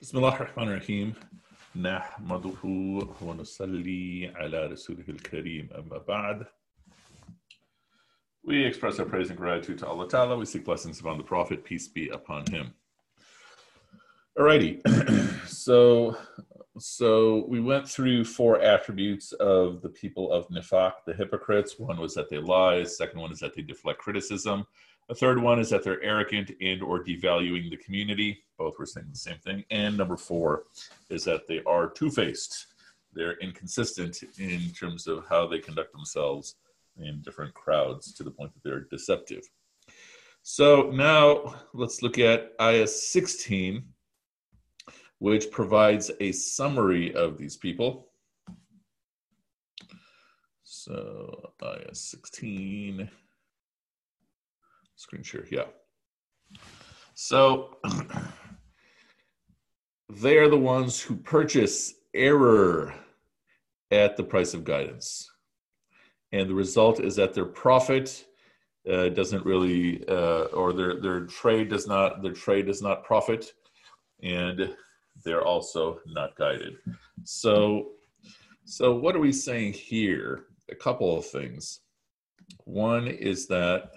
بسم 0.00 0.18
الله 0.18 0.36
الرحمن 0.36 0.68
الرحيم 0.68 1.14
نحمده 1.76 2.62
ونصلي 3.22 4.32
على 4.34 4.66
رسوله 4.66 5.04
الكريم 5.08 5.68
أما 5.74 5.98
بعد 5.98 6.46
We 8.42 8.64
express 8.64 8.98
our 8.98 9.06
praise 9.06 9.30
and 9.30 9.38
gratitude 9.38 9.78
to 9.78 9.86
Allah 9.86 10.08
Ta'ala. 10.08 10.36
We 10.36 10.46
seek 10.46 10.64
blessings 10.64 10.98
upon 11.00 11.18
the 11.18 11.24
Prophet, 11.24 11.64
peace 11.64 11.88
be 11.88 12.08
upon 12.08 12.46
him. 12.46 12.72
Alrighty, 14.38 14.80
so 15.46 16.16
so 16.78 17.44
we 17.46 17.60
went 17.60 17.88
through 17.88 18.24
four 18.24 18.60
attributes 18.62 19.32
of 19.32 19.82
the 19.82 19.90
people 19.90 20.32
of 20.32 20.48
Nifaq, 20.48 20.92
the 21.06 21.12
hypocrites. 21.12 21.78
One 21.78 22.00
was 22.00 22.14
that 22.14 22.30
they 22.30 22.38
lie. 22.38 22.84
Second 22.84 23.20
one 23.20 23.32
is 23.32 23.40
that 23.40 23.54
they 23.54 23.62
deflect 23.62 23.98
criticism. 23.98 24.66
A 25.09 25.15
third 25.15 25.39
one 25.39 25.59
is 25.59 25.69
that 25.69 25.83
they're 25.83 26.01
arrogant 26.01 26.51
and 26.61 26.81
or 26.81 27.03
devaluing 27.03 27.69
the 27.69 27.77
community. 27.77 28.43
Both 28.57 28.79
were 28.79 28.87
saying 28.87 29.07
the 29.11 29.17
same 29.17 29.37
thing. 29.37 29.63
And 29.69 29.95
number 29.95 30.17
four 30.17 30.63
is 31.09 31.23
that 31.25 31.47
they 31.47 31.61
are 31.67 31.89
two-faced. 31.89 32.67
They're 33.13 33.37
inconsistent 33.37 34.23
in 34.39 34.71
terms 34.71 35.07
of 35.07 35.25
how 35.29 35.45
they 35.47 35.59
conduct 35.59 35.91
themselves 35.91 36.55
in 36.97 37.21
different 37.21 37.53
crowds 37.53 38.13
to 38.13 38.23
the 38.23 38.31
point 38.31 38.53
that 38.53 38.63
they're 38.63 38.87
deceptive. 38.89 39.43
So 40.41 40.89
now 40.91 41.55
let's 41.73 42.01
look 42.01 42.17
at 42.17 42.53
ayah 42.59 42.87
16, 42.87 43.83
which 45.19 45.51
provides 45.51 46.11
a 46.19 46.31
summary 46.31 47.13
of 47.13 47.37
these 47.37 47.57
people. 47.57 48.09
So 50.63 51.51
ayah 51.63 51.93
16 51.93 53.09
screen 54.95 55.23
share 55.23 55.45
yeah. 55.51 55.65
So 57.13 57.77
they 60.09 60.37
are 60.37 60.49
the 60.49 60.57
ones 60.57 61.01
who 61.01 61.15
purchase 61.15 61.93
error 62.13 62.93
at 63.91 64.17
the 64.17 64.23
price 64.23 64.53
of 64.53 64.63
guidance. 64.63 65.29
And 66.31 66.49
the 66.49 66.55
result 66.55 66.99
is 66.99 67.15
that 67.15 67.33
their 67.33 67.45
profit 67.45 68.25
uh, 68.91 69.09
doesn't 69.09 69.45
really 69.45 70.03
uh, 70.07 70.45
or 70.53 70.73
their 70.73 70.99
their 70.99 71.21
trade 71.21 71.69
does 71.69 71.87
not 71.87 72.21
their 72.21 72.33
trade 72.33 72.67
does 72.67 72.81
not 72.81 73.03
profit 73.03 73.53
and 74.21 74.75
they're 75.23 75.45
also 75.45 75.99
not 76.05 76.35
guided. 76.35 76.75
So 77.23 77.91
so 78.65 78.95
what 78.95 79.15
are 79.15 79.19
we 79.19 79.31
saying 79.31 79.73
here? 79.73 80.45
A 80.69 80.75
couple 80.75 81.17
of 81.17 81.25
things. 81.25 81.81
One 82.65 83.07
is 83.07 83.47
that 83.47 83.91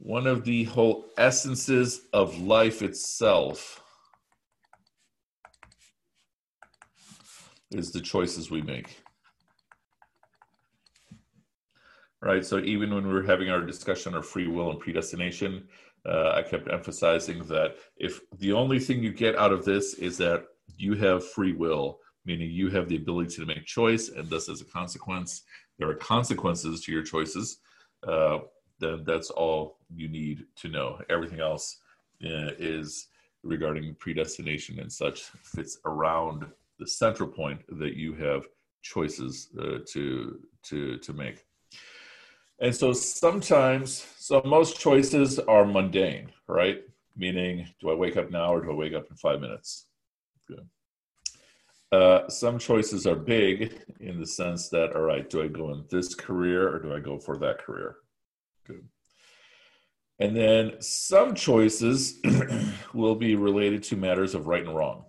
one 0.00 0.26
of 0.26 0.44
the 0.44 0.64
whole 0.64 1.04
essences 1.18 2.06
of 2.14 2.40
life 2.40 2.80
itself 2.80 3.82
is 7.70 7.92
the 7.92 8.00
choices 8.00 8.50
we 8.50 8.62
make. 8.62 8.98
Right. 12.22 12.44
So 12.44 12.58
even 12.60 12.94
when 12.94 13.06
we 13.06 13.12
were 13.12 13.22
having 13.22 13.50
our 13.50 13.60
discussion 13.60 14.14
on 14.14 14.22
free 14.22 14.46
will 14.46 14.70
and 14.70 14.80
predestination, 14.80 15.68
uh, 16.06 16.32
I 16.32 16.42
kept 16.42 16.70
emphasizing 16.70 17.44
that 17.44 17.76
if 17.96 18.20
the 18.38 18.52
only 18.52 18.78
thing 18.78 19.02
you 19.02 19.12
get 19.12 19.36
out 19.36 19.52
of 19.52 19.64
this 19.64 19.94
is 19.94 20.16
that 20.18 20.44
you 20.76 20.94
have 20.94 21.26
free 21.26 21.52
will, 21.52 21.98
meaning 22.24 22.50
you 22.50 22.68
have 22.70 22.88
the 22.88 22.96
ability 22.96 23.36
to 23.36 23.46
make 23.46 23.64
choice, 23.64 24.08
and 24.08 24.28
thus 24.28 24.48
as 24.48 24.62
a 24.62 24.66
consequence, 24.66 25.42
there 25.78 25.88
are 25.88 25.94
consequences 25.94 26.82
to 26.82 26.92
your 26.92 27.02
choices. 27.02 27.58
Uh, 28.06 28.38
then 28.80 29.04
that's 29.04 29.30
all 29.30 29.76
you 29.94 30.08
need 30.08 30.46
to 30.56 30.68
know. 30.68 30.98
Everything 31.08 31.40
else 31.40 31.78
uh, 32.24 32.52
is 32.58 33.08
regarding 33.42 33.94
predestination 33.94 34.80
and 34.80 34.92
such 34.92 35.22
fits 35.42 35.78
around 35.84 36.46
the 36.78 36.86
central 36.86 37.28
point 37.28 37.60
that 37.78 37.94
you 37.94 38.14
have 38.14 38.46
choices 38.82 39.50
uh, 39.60 39.78
to 39.86 40.40
to 40.62 40.98
to 40.98 41.12
make. 41.12 41.44
And 42.60 42.74
so 42.74 42.92
sometimes, 42.92 44.06
so 44.18 44.42
most 44.44 44.78
choices 44.78 45.38
are 45.38 45.64
mundane, 45.64 46.30
right? 46.46 46.82
Meaning, 47.16 47.66
do 47.80 47.90
I 47.90 47.94
wake 47.94 48.18
up 48.18 48.30
now 48.30 48.52
or 48.52 48.60
do 48.60 48.70
I 48.70 48.74
wake 48.74 48.94
up 48.94 49.06
in 49.10 49.16
five 49.16 49.40
minutes? 49.40 49.86
Good. 50.46 50.66
Uh, 51.90 52.28
some 52.28 52.58
choices 52.58 53.06
are 53.06 53.16
big 53.16 53.80
in 53.98 54.20
the 54.20 54.26
sense 54.26 54.68
that, 54.68 54.94
all 54.94 55.02
right, 55.02 55.28
do 55.28 55.42
I 55.42 55.48
go 55.48 55.72
in 55.72 55.84
this 55.90 56.14
career 56.14 56.68
or 56.68 56.78
do 56.78 56.94
I 56.94 57.00
go 57.00 57.18
for 57.18 57.38
that 57.38 57.58
career? 57.58 57.96
Good. 58.70 58.88
And 60.20 60.36
then 60.36 60.72
some 60.80 61.34
choices 61.34 62.20
will 62.94 63.14
be 63.14 63.34
related 63.36 63.82
to 63.84 63.96
matters 63.96 64.34
of 64.34 64.46
right 64.46 64.64
and 64.64 64.76
wrong. 64.76 65.04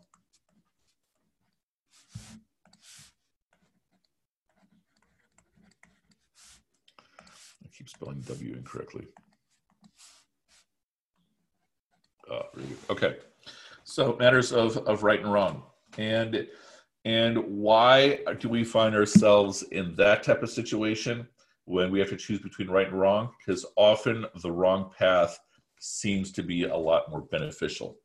I 7.63 7.67
keep 7.77 7.89
spelling 7.89 8.21
W 8.21 8.53
incorrectly. 8.53 9.07
Ah, 12.31 12.35
oh, 12.35 12.41
really 12.55 12.75
okay. 12.89 13.17
So 13.83 14.15
matters 14.17 14.53
of, 14.53 14.77
of 14.77 15.03
right 15.03 15.19
and 15.19 15.31
wrong. 15.31 15.63
And 15.97 16.47
and 17.03 17.37
why 17.37 18.19
do 18.39 18.47
we 18.47 18.63
find 18.63 18.95
ourselves 18.95 19.63
in 19.63 19.95
that 19.95 20.23
type 20.23 20.43
of 20.43 20.49
situation? 20.49 21.27
When 21.71 21.89
we 21.89 21.99
have 21.99 22.09
to 22.09 22.17
choose 22.17 22.39
between 22.39 22.69
right 22.69 22.87
and 22.87 22.99
wrong 22.99 23.29
because 23.39 23.65
often 23.77 24.25
the 24.41 24.51
wrong 24.51 24.91
path 24.99 25.39
seems 25.79 26.29
to 26.33 26.43
be 26.43 26.63
a 26.65 26.75
lot 26.75 27.09
more 27.09 27.21
beneficial. 27.21 27.97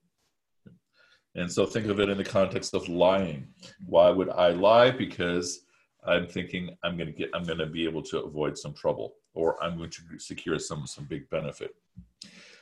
And 1.35 1.51
so 1.53 1.67
think 1.67 1.87
of 1.89 1.99
it 1.99 2.09
in 2.09 2.17
the 2.17 2.25
context 2.25 2.75
of 2.75 2.89
lying. 2.89 3.49
Why 3.85 4.09
would 4.11 4.31
I 4.31 4.51
lie? 4.51 4.93
Because 4.93 5.63
I'm 6.07 6.29
thinking 6.29 6.77
I'm 6.85 6.97
going 6.97 7.09
to 7.09 7.13
get 7.13 7.31
I'm 7.35 7.43
going 7.43 7.59
to 7.59 7.67
be 7.67 7.85
able 7.85 8.03
to 8.05 8.21
avoid 8.21 8.57
some 8.57 8.73
trouble 8.73 9.15
or 9.35 9.61
I'm 9.63 9.77
going 9.77 9.91
to 9.91 10.19
secure 10.19 10.61
some 10.61 10.87
some 10.87 11.05
big 11.05 11.29
benefit. 11.29 11.75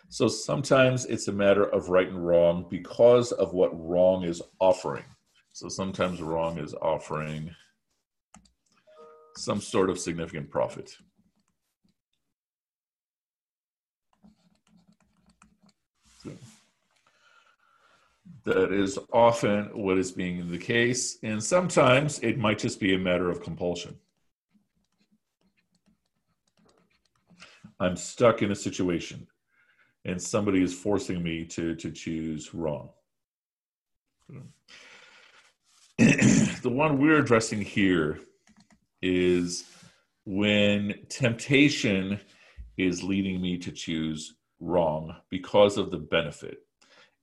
So 0.09 0.27
sometimes 0.27 1.05
it's 1.05 1.29
a 1.29 1.33
matter 1.33 1.65
of 1.65 1.91
right 1.91 2.09
and 2.09 2.27
wrong 2.27 2.67
because 2.71 3.31
of 3.33 3.53
what 3.53 3.79
wrong 3.79 4.25
is 4.25 4.41
offering. 4.59 5.05
So 5.53 5.69
sometimes 5.69 6.23
wrong 6.23 6.59
is 6.59 6.73
offering 6.81 7.55
some 9.37 9.61
sort 9.61 9.91
of 9.91 9.99
significant 9.99 10.51
profit. 10.51 10.97
That 18.45 18.73
is 18.73 18.99
often 19.13 19.71
what 19.73 19.99
is 19.99 20.13
being 20.13 20.51
the 20.51 20.59
case, 20.59 21.19
and 21.23 21.43
sometimes 21.43 22.19
it 22.21 22.39
might 22.39 22.59
just 22.59 22.79
be 22.79 22.95
a 22.95 22.99
matter 22.99 23.31
of 23.31 23.43
compulsion. 23.43 23.97
I'm 27.81 27.97
stuck 27.97 28.43
in 28.43 28.53
a 28.53 28.55
situation, 28.55 29.27
and 30.05 30.21
somebody 30.21 30.63
is 30.63 30.75
forcing 30.75 31.23
me 31.23 31.47
to, 31.47 31.75
to 31.75 31.91
choose 31.91 32.53
wrong. 32.53 32.91
the 35.99 36.71
one 36.71 36.99
we're 36.99 37.19
addressing 37.19 37.63
here 37.63 38.21
is 39.05 39.65
when 40.25 40.95
temptation 41.11 42.19
is 42.79 43.03
leading 43.05 43.41
me 43.41 43.59
to 43.59 43.71
choose 43.71 44.35
wrong 44.61 45.15
because 45.31 45.77
of 45.77 45.91
the 45.91 45.99
benefit. 45.99 46.59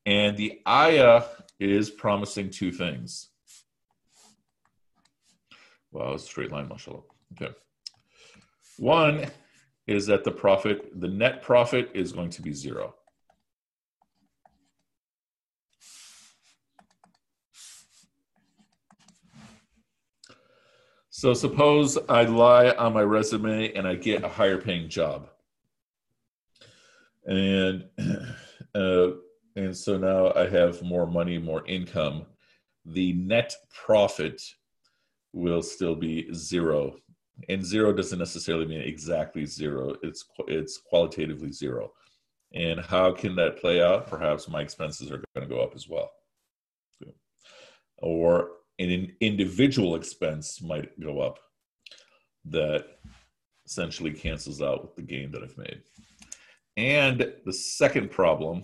And 0.06 0.38
the 0.38 0.62
ayah 0.68 1.24
is 1.59 1.90
promising 1.90 2.52
two 2.52 2.72
things. 2.72 3.30
A 6.00 6.18
straight 6.18 6.52
line, 6.52 6.69
mashallah. 6.69 7.02
Okay. 7.34 7.53
One 8.78 9.25
is 9.88 10.06
that 10.06 10.24
the 10.24 10.31
profit, 10.31 11.00
the 11.00 11.08
net 11.08 11.42
profit 11.42 11.90
is 11.94 12.13
going 12.13 12.30
to 12.30 12.42
be 12.42 12.53
zero. 12.53 12.96
So 21.21 21.35
suppose 21.35 22.00
I 22.09 22.23
lie 22.23 22.71
on 22.71 22.94
my 22.94 23.03
resume 23.03 23.71
and 23.73 23.88
I 23.88 23.94
get 23.94 24.23
a 24.23 24.27
higher 24.27 24.57
paying 24.57 24.89
job. 24.89 25.29
And 27.27 27.85
uh, 28.73 29.09
and 29.56 29.77
so 29.77 30.00
now 30.00 30.33
I 30.33 30.50
have 30.50 30.81
more 30.81 31.06
money, 31.06 31.38
more 31.38 31.63
income. 31.68 32.25
The 32.85 33.13
net 33.13 33.53
profit 33.71 34.41
will 35.31 35.62
still 35.62 35.94
be 35.94 36.33
zero. 36.33 36.95
And 37.50 37.63
zero 37.63 37.94
doesn't 37.94 38.18
necessarily 38.18 38.65
mean 38.65 38.81
exactly 38.81 39.45
zero. 39.45 39.94
It's 40.01 40.25
it's 40.47 40.79
qualitatively 40.79 41.51
zero. 41.51 41.91
And 42.56 42.79
how 42.79 43.12
can 43.12 43.35
that 43.35 43.62
play 43.62 43.79
out? 43.79 44.07
Perhaps 44.07 44.50
my 44.50 44.62
expenses 44.62 45.12
are 45.12 45.23
going 45.35 45.47
to 45.47 45.56
go 45.56 45.62
up 45.62 45.75
as 45.75 45.88
well. 45.88 46.09
Or 47.97 48.53
an 48.89 49.16
individual 49.19 49.95
expense 49.95 50.62
might 50.62 51.00
go 51.00 51.19
up 51.19 51.39
that 52.45 52.86
essentially 53.66 54.12
cancels 54.12 54.62
out 54.62 54.95
the 54.95 55.01
gain 55.01 55.31
that 55.31 55.44
I've 55.44 55.57
made. 55.57 55.81
And 56.78 57.33
the 57.45 57.54
second 57.54 58.12
problem 58.12 58.63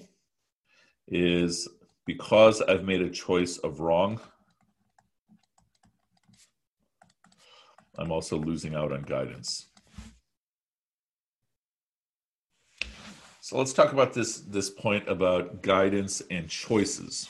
is 1.07 1.67
because 2.05 2.61
I've 2.61 2.83
made 2.83 3.01
a 3.01 3.09
choice 3.09 3.57
of 3.57 3.79
wrong, 3.79 4.19
I'm 7.97 8.11
also 8.11 8.37
losing 8.37 8.75
out 8.75 8.91
on 8.91 9.01
guidance. 9.03 9.67
So 13.41 13.57
let's 13.57 13.73
talk 13.73 13.93
about 13.93 14.13
this, 14.13 14.39
this 14.41 14.69
point 14.69 15.07
about 15.07 15.61
guidance 15.61 16.21
and 16.29 16.49
choices. 16.49 17.29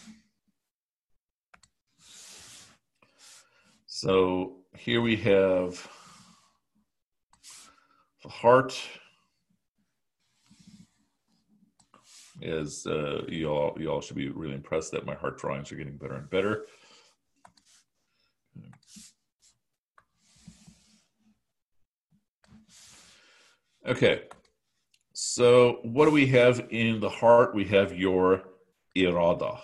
So 4.00 4.58
here 4.78 5.02
we 5.02 5.16
have 5.16 5.90
the 8.22 8.30
heart 8.30 8.80
is 12.40 12.86
uh, 12.86 13.24
you 13.28 13.48
all 13.48 13.76
you 13.80 13.90
all 13.90 14.02
should 14.02 14.16
be 14.16 14.30
really 14.30 14.54
impressed 14.54 14.92
that 14.92 15.08
my 15.08 15.16
heart 15.16 15.40
drawings 15.40 15.72
are 15.72 15.78
getting 15.78 15.98
better 15.98 16.14
and 16.14 16.30
better. 16.30 16.68
Okay, 23.88 24.26
so 25.14 25.80
what 25.82 26.06
do 26.06 26.12
we 26.12 26.28
have 26.28 26.68
in 26.70 27.00
the 27.00 27.10
heart? 27.10 27.56
We 27.56 27.66
have 27.66 27.98
your 27.98 28.44
irada. 28.96 29.58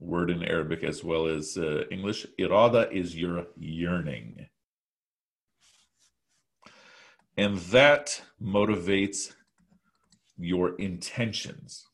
Word 0.00 0.30
in 0.30 0.42
Arabic 0.42 0.82
as 0.82 1.04
well 1.04 1.26
as 1.26 1.56
uh, 1.58 1.84
English. 1.90 2.26
Irada 2.38 2.90
is 2.90 3.14
your 3.14 3.46
yearning. 3.58 4.46
And 7.36 7.58
that 7.58 8.22
motivates 8.42 9.34
your 10.38 10.74
intentions. 10.76 11.86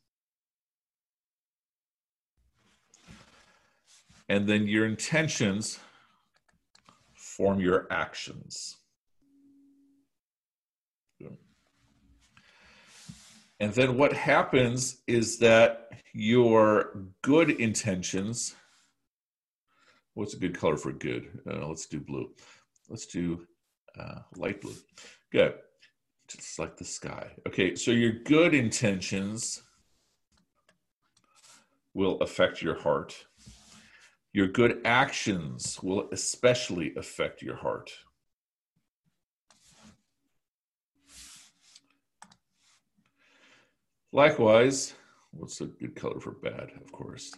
And 4.29 4.49
then 4.49 4.67
your 4.67 4.87
intentions 4.87 5.79
form 7.15 7.61
your 7.61 7.87
actions. 7.91 8.77
And 13.59 13.73
then 13.73 13.97
what 13.97 14.13
happens 14.13 15.03
is 15.07 15.39
that 15.39 15.89
your 16.13 17.05
good 17.23 17.51
intentions, 17.51 18.55
what's 20.15 20.35
a 20.35 20.39
good 20.39 20.59
color 20.59 20.77
for 20.77 20.93
good? 20.93 21.41
Uh, 21.51 21.67
let's 21.67 21.87
do 21.87 22.01
blue. 22.01 22.31
Let's 22.89 23.07
do 23.07 23.47
uh, 23.99 24.21
light 24.37 24.61
blue. 24.61 24.75
Good. 25.33 25.55
Just 26.29 26.59
like 26.59 26.77
the 26.77 26.85
sky. 26.85 27.31
Okay, 27.47 27.75
so 27.77 27.93
your 27.93 28.13
good 28.13 28.53
intentions 28.53 29.63
will 31.95 32.19
affect 32.21 32.61
your 32.61 32.79
heart. 32.79 33.27
Your 34.33 34.49
good 34.49 34.83
actions 34.85 35.79
will 35.83 36.09
especially 36.13 36.95
affect 36.97 37.41
your 37.41 37.57
heart. 37.57 37.91
Likewise, 44.17 44.95
what's 45.33 45.61
a 45.61 45.67
good 45.67 45.95
color 45.95 46.19
for 46.19 46.31
bad? 46.31 46.71
Of 46.81 46.91
course, 46.91 47.35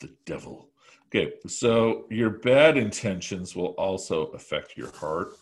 the 0.00 0.08
devil. 0.24 0.68
Okay, 1.08 1.32
so 1.48 2.06
your 2.10 2.30
bad 2.30 2.76
intentions 2.76 3.56
will 3.56 3.74
also 3.76 4.26
affect 4.26 4.76
your 4.76 4.92
heart, 4.92 5.32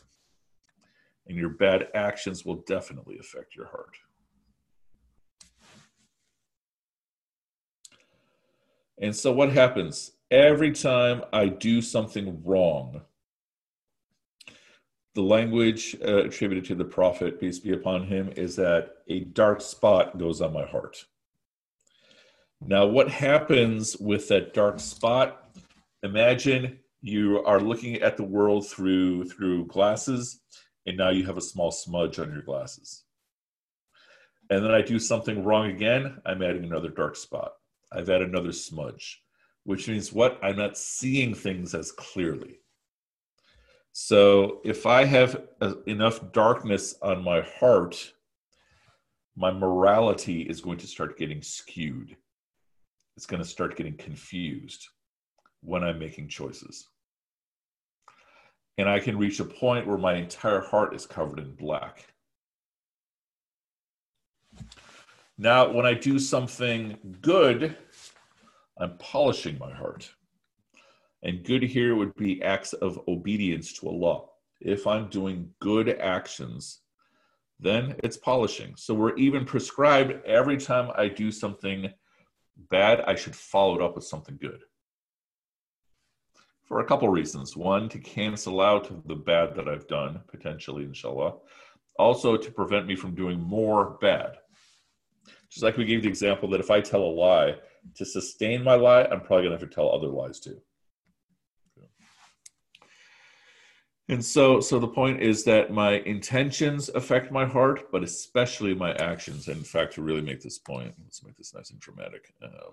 and 1.27 1.37
your 1.37 1.51
bad 1.51 1.89
actions 1.95 2.47
will 2.47 2.65
definitely 2.67 3.19
affect 3.21 3.55
your 3.55 3.67
heart. 3.67 3.95
And 9.03 9.15
so, 9.15 9.33
what 9.33 9.53
happens? 9.53 10.13
Every 10.31 10.73
time 10.73 11.25
I 11.31 11.49
do 11.49 11.83
something 11.83 12.41
wrong, 12.43 13.03
the 15.21 15.27
language 15.27 15.95
uh, 16.03 16.25
attributed 16.25 16.65
to 16.65 16.75
the 16.75 16.85
prophet, 16.85 17.39
peace 17.39 17.59
be 17.59 17.73
upon 17.73 18.07
him, 18.07 18.33
is 18.37 18.57
that 18.57 18.95
a 19.09 19.21
dark 19.21 19.61
spot 19.61 20.17
goes 20.17 20.41
on 20.41 20.51
my 20.51 20.65
heart. 20.65 21.05
Now, 22.63 22.87
what 22.87 23.11
happens 23.11 23.99
with 23.99 24.29
that 24.29 24.55
dark 24.55 24.81
spot? 24.81 25.51
Imagine 26.03 26.79
you 27.03 27.45
are 27.45 27.61
looking 27.61 27.97
at 27.97 28.17
the 28.17 28.25
world 28.25 28.67
through 28.67 29.27
through 29.27 29.67
glasses, 29.67 30.41
and 30.87 30.97
now 30.97 31.11
you 31.11 31.27
have 31.27 31.37
a 31.37 31.43
small 31.43 31.71
smudge 31.71 32.19
on 32.19 32.33
your 32.33 32.43
glasses. 32.43 33.05
And 34.49 34.65
then 34.65 34.73
I 34.73 34.81
do 34.81 34.99
something 34.99 35.45
wrong 35.45 35.71
again. 35.71 36.23
I'm 36.25 36.43
adding 36.43 36.65
another 36.65 36.89
dark 36.89 37.15
spot. 37.15 37.53
I've 37.93 38.09
added 38.09 38.31
another 38.31 38.53
smudge, 38.53 39.23
which 39.65 39.87
means 39.87 40.15
what? 40.15 40.39
I'm 40.43 40.57
not 40.57 40.79
seeing 40.79 41.35
things 41.35 41.75
as 41.75 41.93
clearly. 41.93 42.60
So 44.03 44.63
if 44.65 44.87
I 44.87 45.05
have 45.05 45.43
enough 45.87 46.33
darkness 46.33 46.95
on 47.03 47.23
my 47.23 47.43
heart, 47.43 48.15
my 49.37 49.53
morality 49.53 50.41
is 50.41 50.63
going 50.63 50.79
to 50.79 50.87
start 50.87 51.19
getting 51.19 51.43
skewed. 51.43 52.17
It's 53.19 53.27
going 53.27 53.43
to 53.43 53.49
start 53.49 53.77
getting 53.77 53.99
confused 53.99 54.89
when 55.61 55.85
I'm 55.85 55.99
making 55.99 56.29
choices. 56.29 56.89
And 58.79 58.89
I 58.89 59.01
can 59.01 59.19
reach 59.19 59.39
a 59.39 59.45
point 59.45 59.87
where 59.87 59.99
my 59.99 60.15
entire 60.15 60.63
heart 60.63 60.95
is 60.95 61.05
covered 61.05 61.39
in 61.39 61.55
black. 61.55 62.07
Now, 65.37 65.71
when 65.71 65.85
I 65.85 65.93
do 65.93 66.19
something 66.19 66.97
good, 67.21 67.77
I'm 68.79 68.97
polishing 68.97 69.59
my 69.59 69.75
heart. 69.75 70.11
And 71.23 71.45
good 71.45 71.63
here 71.63 71.95
would 71.95 72.15
be 72.17 72.43
acts 72.43 72.73
of 72.73 73.01
obedience 73.07 73.73
to 73.75 73.89
Allah. 73.89 74.25
If 74.61 74.87
I'm 74.87 75.09
doing 75.09 75.51
good 75.61 75.89
actions, 76.01 76.81
then 77.59 77.95
it's 78.03 78.17
polishing. 78.17 78.75
So 78.77 78.95
we're 78.95 79.17
even 79.17 79.45
prescribed 79.45 80.25
every 80.25 80.57
time 80.57 80.91
I 80.97 81.09
do 81.09 81.31
something 81.31 81.93
bad, 82.71 83.01
I 83.03 83.15
should 83.15 83.37
follow 83.37 83.77
it 83.77 83.83
up 83.83 83.95
with 83.95 84.05
something 84.05 84.39
good. 84.41 84.61
For 86.65 86.81
a 86.81 86.85
couple 86.85 87.09
reasons. 87.09 87.57
One, 87.57 87.89
to 87.89 87.99
cancel 87.99 88.61
out 88.61 89.07
the 89.09 89.17
bad 89.17 89.55
that 89.57 89.69
I've 89.69 89.89
done, 89.89 90.21
potentially, 90.29 90.85
inshallah. 90.85 91.35
Also, 91.99 92.37
to 92.37 92.51
prevent 92.51 92.87
me 92.87 92.97
from 92.97 93.15
doing 93.15 93.41
more 93.41 93.99
bad. 94.01 94.37
Just 95.51 95.65
like 95.65 95.77
we 95.77 95.85
gave 95.85 96.03
the 96.03 96.09
example 96.09 96.49
that 96.51 96.61
if 96.61 96.71
I 96.71 96.81
tell 96.81 97.03
a 97.03 97.05
lie, 97.05 97.57
to 97.97 98.05
sustain 98.05 98.63
my 98.63 98.75
lie, 98.75 99.05
I'm 99.05 99.21
probably 99.21 99.47
going 99.47 99.59
to 99.59 99.59
have 99.59 99.69
to 99.69 99.75
tell 99.75 99.91
other 99.91 100.07
lies 100.07 100.39
too. 100.39 100.61
And 104.11 104.25
so, 104.25 104.61
so 104.61 104.81
the 104.81 104.89
point 104.89 105.23
is 105.23 105.45
that 105.45 105.73
my 105.73 106.01
intentions 106.01 106.89
affect 106.89 107.31
my 107.31 107.45
heart, 107.47 107.93
but 107.93 108.03
especially 108.03 108.75
my 108.75 108.93
actions. 108.95 109.47
And 109.47 109.59
in 109.59 109.63
fact, 109.63 109.95
to 109.95 110.03
really 110.03 110.21
make 110.21 110.43
this 110.43 110.59
point, 110.59 110.93
let's 111.05 111.23
make 111.23 111.37
this 111.37 111.55
nice 111.55 111.71
and 111.71 111.79
dramatic. 111.79 112.35
Uh, 112.43 112.73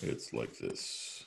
it's 0.00 0.32
like 0.32 0.56
this. 0.58 1.24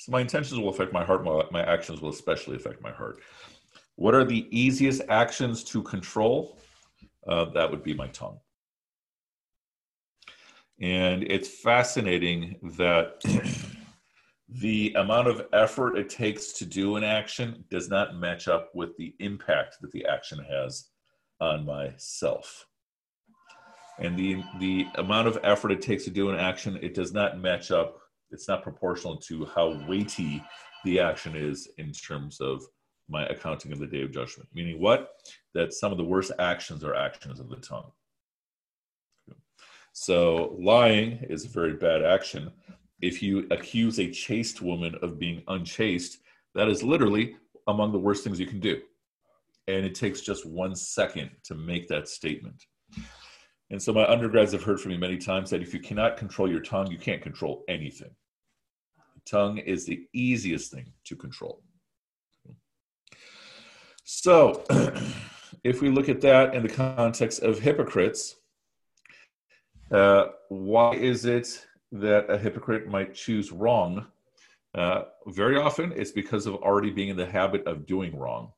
So 0.00 0.12
my 0.12 0.22
intentions 0.22 0.58
will 0.58 0.70
affect 0.70 0.94
my 0.94 1.04
heart. 1.04 1.24
My, 1.24 1.44
my 1.50 1.62
actions 1.62 2.00
will 2.00 2.08
especially 2.08 2.56
affect 2.56 2.80
my 2.80 2.90
heart. 2.90 3.20
What 3.96 4.14
are 4.14 4.24
the 4.24 4.48
easiest 4.50 5.02
actions 5.10 5.62
to 5.64 5.82
control? 5.82 6.56
Uh, 7.28 7.44
that 7.50 7.70
would 7.70 7.82
be 7.82 7.92
my 7.92 8.06
tongue. 8.08 8.38
And 10.80 11.24
it's 11.24 11.48
fascinating 11.48 12.56
that 12.78 13.20
the 14.48 14.94
amount 14.96 15.28
of 15.28 15.46
effort 15.52 15.98
it 15.98 16.08
takes 16.08 16.54
to 16.54 16.64
do 16.64 16.96
an 16.96 17.04
action 17.04 17.62
does 17.68 17.90
not 17.90 18.16
match 18.16 18.48
up 18.48 18.70
with 18.74 18.96
the 18.96 19.14
impact 19.18 19.82
that 19.82 19.92
the 19.92 20.06
action 20.06 20.42
has 20.48 20.88
on 21.42 21.66
myself. 21.66 22.66
And 23.98 24.18
the, 24.18 24.42
the 24.60 24.86
amount 24.94 25.28
of 25.28 25.38
effort 25.44 25.72
it 25.72 25.82
takes 25.82 26.04
to 26.04 26.10
do 26.10 26.30
an 26.30 26.38
action, 26.38 26.78
it 26.80 26.94
does 26.94 27.12
not 27.12 27.38
match 27.38 27.70
up 27.70 28.00
it's 28.30 28.48
not 28.48 28.62
proportional 28.62 29.16
to 29.16 29.44
how 29.46 29.80
weighty 29.88 30.42
the 30.84 31.00
action 31.00 31.36
is 31.36 31.68
in 31.78 31.92
terms 31.92 32.40
of 32.40 32.62
my 33.08 33.26
accounting 33.26 33.72
of 33.72 33.78
the 33.78 33.86
day 33.86 34.02
of 34.02 34.12
judgment. 34.12 34.48
Meaning 34.54 34.80
what? 34.80 35.10
That 35.54 35.72
some 35.72 35.90
of 35.92 35.98
the 35.98 36.04
worst 36.04 36.32
actions 36.38 36.84
are 36.84 36.94
actions 36.94 37.40
of 37.40 37.48
the 37.48 37.56
tongue. 37.56 37.90
So 39.92 40.56
lying 40.60 41.18
is 41.28 41.44
a 41.44 41.48
very 41.48 41.72
bad 41.74 42.04
action. 42.04 42.52
If 43.02 43.22
you 43.22 43.48
accuse 43.50 43.98
a 43.98 44.10
chaste 44.10 44.62
woman 44.62 44.94
of 45.02 45.18
being 45.18 45.42
unchaste, 45.48 46.18
that 46.54 46.68
is 46.68 46.82
literally 46.82 47.36
among 47.66 47.90
the 47.92 47.98
worst 47.98 48.22
things 48.22 48.38
you 48.38 48.46
can 48.46 48.60
do. 48.60 48.80
and 49.76 49.86
it 49.86 49.94
takes 49.94 50.20
just 50.20 50.46
one 50.46 50.74
second 50.74 51.30
to 51.44 51.54
make 51.54 51.88
that 51.88 52.08
statement. 52.08 52.66
And 53.70 53.80
so 53.80 53.92
my 53.92 54.04
undergrads 54.06 54.52
have 54.52 54.64
heard 54.64 54.80
from 54.80 54.90
me 54.90 54.98
many 54.98 55.16
times 55.16 55.50
that 55.50 55.62
if 55.62 55.72
you 55.72 55.80
cannot 55.80 56.16
control 56.16 56.50
your 56.50 56.60
tongue, 56.60 56.90
you 56.90 56.98
can't 56.98 57.22
control 57.22 57.64
anything. 57.68 58.10
The 59.14 59.20
tongue 59.24 59.58
is 59.58 59.86
the 59.86 60.06
easiest 60.12 60.72
thing 60.72 60.92
to 61.04 61.14
control. 61.14 61.62
So, 64.02 64.64
if 65.64 65.80
we 65.80 65.88
look 65.88 66.08
at 66.08 66.20
that 66.22 66.54
in 66.54 66.64
the 66.64 66.68
context 66.68 67.42
of 67.42 67.60
hypocrites, 67.60 68.34
uh, 69.92 70.26
why 70.48 70.94
is 70.94 71.24
it 71.24 71.64
that 71.92 72.28
a 72.28 72.36
hypocrite 72.36 72.88
might 72.88 73.14
choose 73.14 73.52
wrong? 73.52 74.06
Uh, 74.74 75.02
very 75.28 75.56
often, 75.56 75.92
it's 75.92 76.10
because 76.10 76.46
of 76.46 76.56
already 76.56 76.90
being 76.90 77.08
in 77.08 77.16
the 77.16 77.26
habit 77.26 77.64
of 77.66 77.86
doing 77.86 78.16
wrong. 78.16 78.52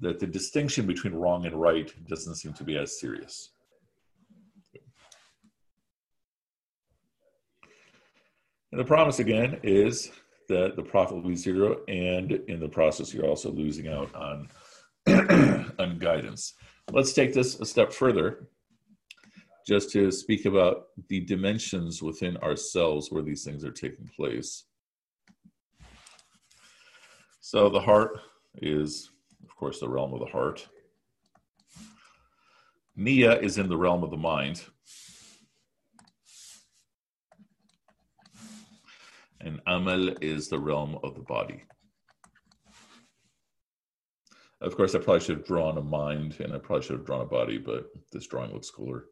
That 0.00 0.18
the 0.18 0.26
distinction 0.26 0.84
between 0.84 1.14
wrong 1.14 1.46
and 1.46 1.54
right 1.54 1.92
doesn't 2.08 2.34
seem 2.34 2.54
to 2.54 2.64
be 2.64 2.76
as 2.76 2.98
serious. 2.98 3.53
And 8.74 8.80
the 8.80 8.84
promise 8.84 9.20
again 9.20 9.60
is 9.62 10.10
that 10.48 10.74
the 10.74 10.82
profit 10.82 11.14
will 11.14 11.28
be 11.28 11.36
zero, 11.36 11.84
and 11.86 12.32
in 12.32 12.58
the 12.58 12.68
process, 12.68 13.14
you're 13.14 13.28
also 13.28 13.52
losing 13.52 13.86
out 13.86 14.12
on, 14.16 14.48
on 15.78 16.00
guidance. 16.00 16.54
Let's 16.90 17.12
take 17.12 17.32
this 17.32 17.60
a 17.60 17.66
step 17.66 17.92
further 17.92 18.48
just 19.64 19.92
to 19.92 20.10
speak 20.10 20.44
about 20.44 20.86
the 21.08 21.20
dimensions 21.20 22.02
within 22.02 22.36
ourselves 22.38 23.12
where 23.12 23.22
these 23.22 23.44
things 23.44 23.64
are 23.64 23.70
taking 23.70 24.10
place. 24.16 24.64
So, 27.38 27.68
the 27.68 27.80
heart 27.80 28.18
is, 28.56 29.08
of 29.44 29.54
course, 29.54 29.78
the 29.78 29.88
realm 29.88 30.12
of 30.14 30.18
the 30.18 30.26
heart. 30.26 30.66
Nia 32.96 33.38
is 33.38 33.56
in 33.56 33.68
the 33.68 33.78
realm 33.78 34.02
of 34.02 34.10
the 34.10 34.16
mind. 34.16 34.64
And 39.44 39.60
Amal 39.66 40.08
is 40.22 40.48
the 40.48 40.58
realm 40.58 40.98
of 41.04 41.14
the 41.14 41.20
body. 41.20 41.62
Of 44.60 44.76
course, 44.76 44.94
I 44.94 44.98
probably 44.98 45.20
should 45.20 45.36
have 45.38 45.46
drawn 45.46 45.76
a 45.76 45.82
mind 45.82 46.36
and 46.40 46.54
I 46.54 46.58
probably 46.58 46.86
should 46.86 46.96
have 46.96 47.06
drawn 47.06 47.20
a 47.20 47.26
body, 47.26 47.58
but 47.58 47.90
this 48.10 48.26
drawing 48.26 48.52
looks 48.52 48.70
cooler. 48.70 49.04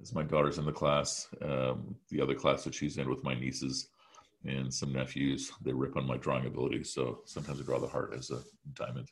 As 0.00 0.14
my 0.14 0.22
daughter's 0.22 0.58
in 0.58 0.64
the 0.64 0.72
class, 0.72 1.28
um, 1.42 1.94
the 2.10 2.20
other 2.20 2.34
class 2.34 2.64
that 2.64 2.74
she's 2.74 2.96
in 2.96 3.08
with 3.08 3.22
my 3.22 3.34
nieces 3.34 3.88
and 4.46 4.72
some 4.72 4.92
nephews, 4.92 5.52
they 5.62 5.72
rip 5.72 5.96
on 5.96 6.06
my 6.06 6.16
drawing 6.16 6.46
ability. 6.46 6.84
So 6.84 7.20
sometimes 7.26 7.60
I 7.60 7.64
draw 7.64 7.78
the 7.78 7.86
heart 7.86 8.14
as 8.16 8.30
a 8.30 8.40
diamond. 8.72 9.08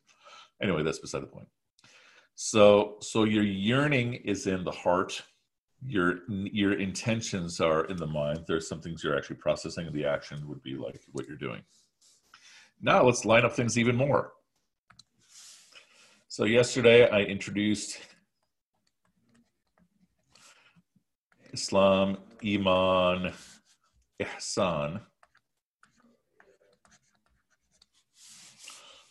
Anyway, 0.63 0.83
that's 0.83 0.99
beside 0.99 1.23
the 1.23 1.27
point. 1.27 1.49
So, 2.35 2.97
so 3.01 3.25
your 3.25 3.45
yearning 3.45 4.15
is 4.15 4.47
in 4.47 4.65
the 4.65 4.71
heart 4.71 5.23
your 5.85 6.21
your 6.29 6.75
intentions 6.75 7.61
are 7.61 7.85
in 7.87 7.97
the 7.97 8.07
mind. 8.07 8.45
There's 8.47 8.69
some 8.69 8.81
things 8.81 9.03
you're 9.03 9.17
actually 9.17 9.37
processing. 9.37 9.93
The 9.93 10.05
action 10.05 10.47
would 10.49 10.63
be 10.63 10.77
like 10.77 11.01
what 11.13 11.27
you're 11.27 11.37
doing. 11.37 11.63
Now 12.81 13.05
let's 13.05 13.25
line 13.25 13.45
up 13.45 13.53
things 13.53 13.79
even 13.79 13.97
more. 13.97 14.33
So 16.29 16.45
yesterday 16.45 17.09
i 17.11 17.21
introduced 17.21 17.99
islam 21.53 22.17
iman 22.45 23.33
ihsan. 24.21 25.01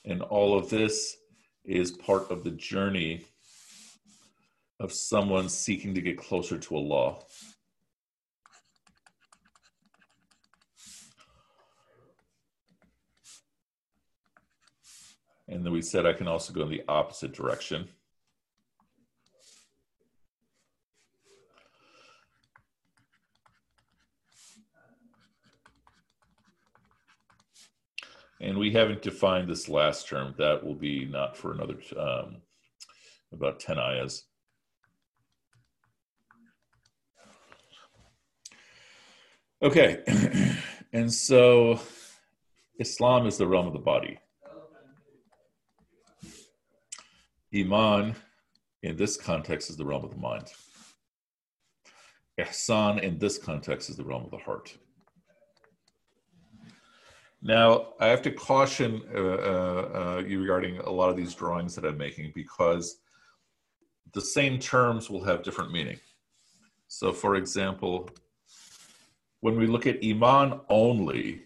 And 0.04 0.24
all 0.24 0.58
of 0.58 0.70
this 0.70 1.18
is 1.63 1.92
part 1.92 2.32
of 2.32 2.44
the 2.44 2.51
journey 2.51 3.28
of 4.81 4.91
someone 4.91 5.47
seeking 5.47 5.93
to 5.93 6.01
get 6.01 6.17
closer 6.17 6.57
to 6.57 6.75
Allah. 6.75 7.19
And 15.47 15.63
then 15.63 15.71
we 15.71 15.83
said 15.83 16.07
I 16.07 16.13
can 16.13 16.27
also 16.27 16.51
go 16.51 16.63
in 16.63 16.69
the 16.69 16.81
opposite 16.88 17.31
direction. 17.31 17.89
And 28.39 28.57
we 28.57 28.71
haven't 28.71 29.03
defined 29.03 29.47
this 29.47 29.69
last 29.69 30.07
term. 30.07 30.33
That 30.39 30.65
will 30.65 30.73
be 30.73 31.05
not 31.05 31.38
for 31.38 31.51
another 31.51 31.75
um, 31.95 32.38
about 33.31 33.59
10 33.59 33.77
ayahs. 33.77 34.23
Okay, 39.63 40.01
and 40.94 41.13
so 41.13 41.80
Islam 42.80 43.27
is 43.27 43.38
the 43.38 43.46
realm 43.46 43.68
of 43.68 43.74
the 43.74 43.80
body. 43.80 44.18
Iman, 47.53 48.15
in 48.82 48.98
this 48.98 49.18
context, 49.18 49.70
is 49.70 49.77
the 49.77 49.86
realm 49.86 50.03
of 50.03 50.10
the 50.10 50.18
mind. 50.18 50.48
Ihsan, 52.39 53.03
in 53.03 53.20
this 53.20 53.38
context, 53.38 53.91
is 53.91 53.98
the 53.98 54.03
realm 54.03 54.25
of 54.25 54.32
the 54.32 54.38
heart. 54.38 54.75
Now, 57.44 57.94
I 58.00 58.08
have 58.08 58.24
to 58.24 58.32
caution 58.32 59.03
uh, 59.13 59.20
uh, 59.20 59.22
uh, 59.22 60.24
you 60.25 60.41
regarding 60.41 60.80
a 60.80 60.89
lot 60.89 61.12
of 61.12 61.18
these 61.18 61.36
drawings 61.36 61.75
that 61.75 61.86
I'm 61.86 61.98
making 62.00 62.32
because 62.34 62.98
the 64.13 64.22
same 64.22 64.58
terms 64.58 65.08
will 65.08 65.24
have 65.24 65.44
different 65.44 65.72
meaning. 65.72 66.00
So, 66.88 67.12
for 67.13 67.36
example, 67.36 68.10
when 69.41 69.57
we 69.57 69.67
look 69.67 69.86
at 69.88 70.03
Iman 70.03 70.62
only 70.69 71.41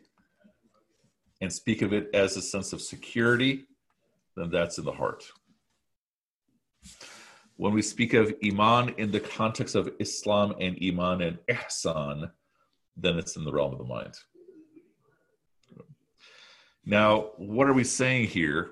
and 1.41 1.51
speak 1.51 1.81
of 1.81 1.93
it 1.93 2.09
as 2.13 2.37
a 2.37 2.41
sense 2.41 2.73
of 2.73 2.81
security, 2.81 3.65
then 4.35 4.49
that's 4.49 4.77
in 4.77 4.85
the 4.85 4.91
heart. 4.91 5.23
When 7.55 7.73
we 7.73 7.81
speak 7.81 8.13
of 8.13 8.33
Iman 8.43 8.95
in 8.97 9.11
the 9.11 9.21
context 9.21 9.75
of 9.75 9.89
Islam 9.99 10.53
and 10.59 10.77
Iman 10.83 11.21
and 11.21 11.39
Ihsan, 11.49 12.31
then 12.97 13.17
it's 13.17 13.37
in 13.37 13.45
the 13.45 13.51
realm 13.51 13.71
of 13.71 13.79
the 13.79 13.85
mind. 13.85 14.13
Now, 16.85 17.31
what 17.37 17.67
are 17.67 17.73
we 17.73 17.83
saying 17.83 18.27
here? 18.27 18.71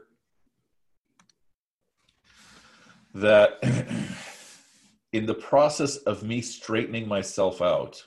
That 3.15 3.59
in 5.13 5.25
the 5.25 5.33
process 5.33 5.97
of 5.97 6.23
me 6.23 6.41
straightening 6.41 7.07
myself 7.07 7.61
out, 7.61 8.05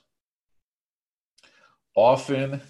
often 1.96 2.60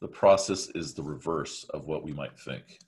the 0.00 0.08
process 0.08 0.68
is 0.74 0.94
the 0.94 1.02
reverse 1.02 1.64
of 1.70 1.84
what 1.84 2.04
we 2.04 2.12
might 2.12 2.38
think. 2.38 2.78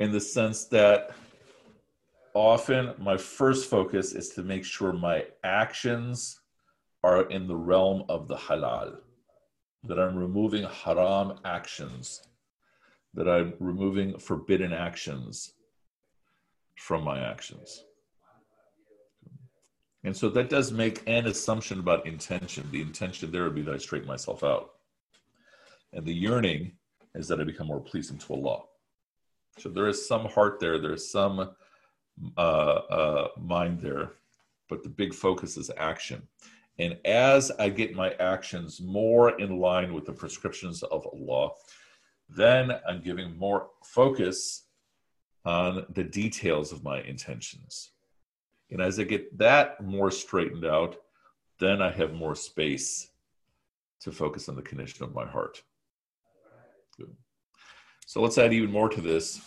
In 0.00 0.12
the 0.12 0.20
sense 0.20 0.64
that 0.66 1.10
often 2.32 2.94
my 2.98 3.18
first 3.18 3.68
focus 3.68 4.12
is 4.14 4.30
to 4.30 4.42
make 4.42 4.64
sure 4.64 4.92
my 4.92 5.26
actions 5.44 6.40
are 7.04 7.28
in 7.30 7.46
the 7.46 7.56
realm 7.56 8.04
of 8.08 8.26
the 8.26 8.36
halal, 8.36 8.96
that 9.84 9.98
I'm 9.98 10.16
removing 10.16 10.64
haram 10.64 11.38
actions, 11.44 12.22
that 13.14 13.28
I'm 13.28 13.54
removing 13.58 14.18
forbidden 14.18 14.72
actions 14.72 15.52
from 16.76 17.04
my 17.04 17.20
actions. 17.20 17.84
And 20.04 20.16
so 20.16 20.28
that 20.30 20.48
does 20.48 20.72
make 20.72 21.02
an 21.06 21.26
assumption 21.26 21.78
about 21.78 22.06
intention. 22.06 22.68
The 22.70 22.80
intention 22.80 23.30
there 23.30 23.44
would 23.44 23.54
be 23.54 23.62
that 23.62 23.74
I 23.74 23.78
straighten 23.78 24.08
myself 24.08 24.42
out. 24.42 24.72
And 25.92 26.06
the 26.06 26.14
yearning 26.14 26.72
is 27.14 27.28
that 27.28 27.40
I 27.40 27.44
become 27.44 27.66
more 27.66 27.80
pleasing 27.80 28.18
to 28.18 28.34
Allah. 28.34 28.62
So 29.58 29.68
there 29.68 29.88
is 29.88 30.06
some 30.06 30.26
heart 30.26 30.58
there, 30.60 30.78
there's 30.78 31.10
some 31.10 31.50
uh, 32.36 32.40
uh, 32.40 33.28
mind 33.38 33.80
there, 33.80 34.12
but 34.68 34.82
the 34.82 34.88
big 34.88 35.12
focus 35.12 35.56
is 35.56 35.70
action. 35.76 36.22
And 36.78 36.96
as 37.04 37.50
I 37.58 37.68
get 37.68 37.94
my 37.94 38.12
actions 38.12 38.80
more 38.80 39.38
in 39.38 39.58
line 39.58 39.92
with 39.92 40.06
the 40.06 40.12
prescriptions 40.12 40.82
of 40.82 41.06
Allah, 41.06 41.50
then 42.28 42.72
I'm 42.88 43.02
giving 43.02 43.36
more 43.36 43.68
focus 43.84 44.64
on 45.44 45.84
the 45.90 46.04
details 46.04 46.72
of 46.72 46.84
my 46.84 47.02
intentions. 47.02 47.90
And 48.70 48.80
as 48.80 48.98
I 48.98 49.04
get 49.04 49.36
that 49.38 49.82
more 49.82 50.10
straightened 50.10 50.64
out, 50.64 50.96
then 51.58 51.82
I 51.82 51.90
have 51.90 52.12
more 52.14 52.34
space 52.34 53.10
to 54.00 54.12
focus 54.12 54.48
on 54.48 54.56
the 54.56 54.62
condition 54.62 55.04
of 55.04 55.14
my 55.14 55.26
heart. 55.26 55.62
Good. 56.96 57.14
So 58.06 58.22
let's 58.22 58.38
add 58.38 58.52
even 58.52 58.70
more 58.70 58.88
to 58.88 59.00
this. 59.00 59.40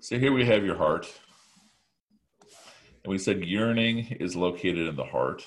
So 0.00 0.18
here 0.18 0.32
we 0.32 0.46
have 0.46 0.64
your 0.64 0.76
heart. 0.76 1.12
And 3.04 3.10
we 3.10 3.18
said 3.18 3.44
yearning 3.44 4.16
is 4.20 4.36
located 4.36 4.88
in 4.88 4.96
the 4.96 5.04
heart. 5.04 5.44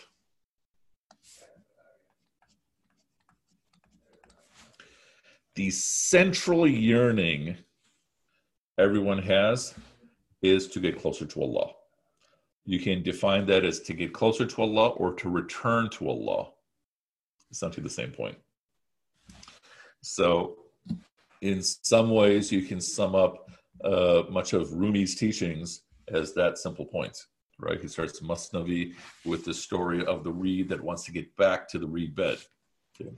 The 5.56 5.70
central 5.70 6.68
yearning 6.68 7.58
everyone 8.78 9.20
has 9.20 9.74
is 10.42 10.68
to 10.70 10.80
get 10.80 11.00
closer 11.00 11.26
to 11.26 11.42
Allah. 11.42 11.72
You 12.66 12.80
can 12.80 13.04
define 13.04 13.46
that 13.48 13.66
as 13.66 13.80
to 13.82 13.94
get 13.94 14.14
closer 14.14 14.46
to 14.46 14.62
Allah 14.62 14.90
or 14.90 15.14
to 15.16 15.30
return 15.30 15.90
to 15.92 16.10
Allah. 16.10 16.52
Essentially 17.52 17.84
the 17.84 17.90
same 17.90 18.12
point. 18.12 18.38
So, 20.02 20.58
in 21.42 21.62
some 21.62 22.12
ways, 22.12 22.52
you 22.52 22.62
can 22.62 22.80
sum 22.80 23.16
up 23.16 23.50
uh, 23.84 24.24
much 24.30 24.54
of 24.54 24.70
Rumi's 24.70 25.16
teachings 25.16 25.82
as 26.08 26.34
that 26.34 26.58
simple 26.58 26.86
point, 26.86 27.18
right? 27.60 27.82
He 27.82 27.88
starts 27.88 28.20
Masnavi 28.22 28.94
with 29.26 29.44
the 29.44 29.54
story 29.54 30.06
of 30.06 30.24
the 30.24 30.32
reed 30.32 30.70
that 30.70 30.82
wants 30.82 31.04
to 31.06 31.12
get 31.12 31.36
back 31.36 31.68
to 31.70 31.80
the 31.80 31.88
reed 31.88 32.16
bed. 32.16 32.38
Okay? 33.00 33.12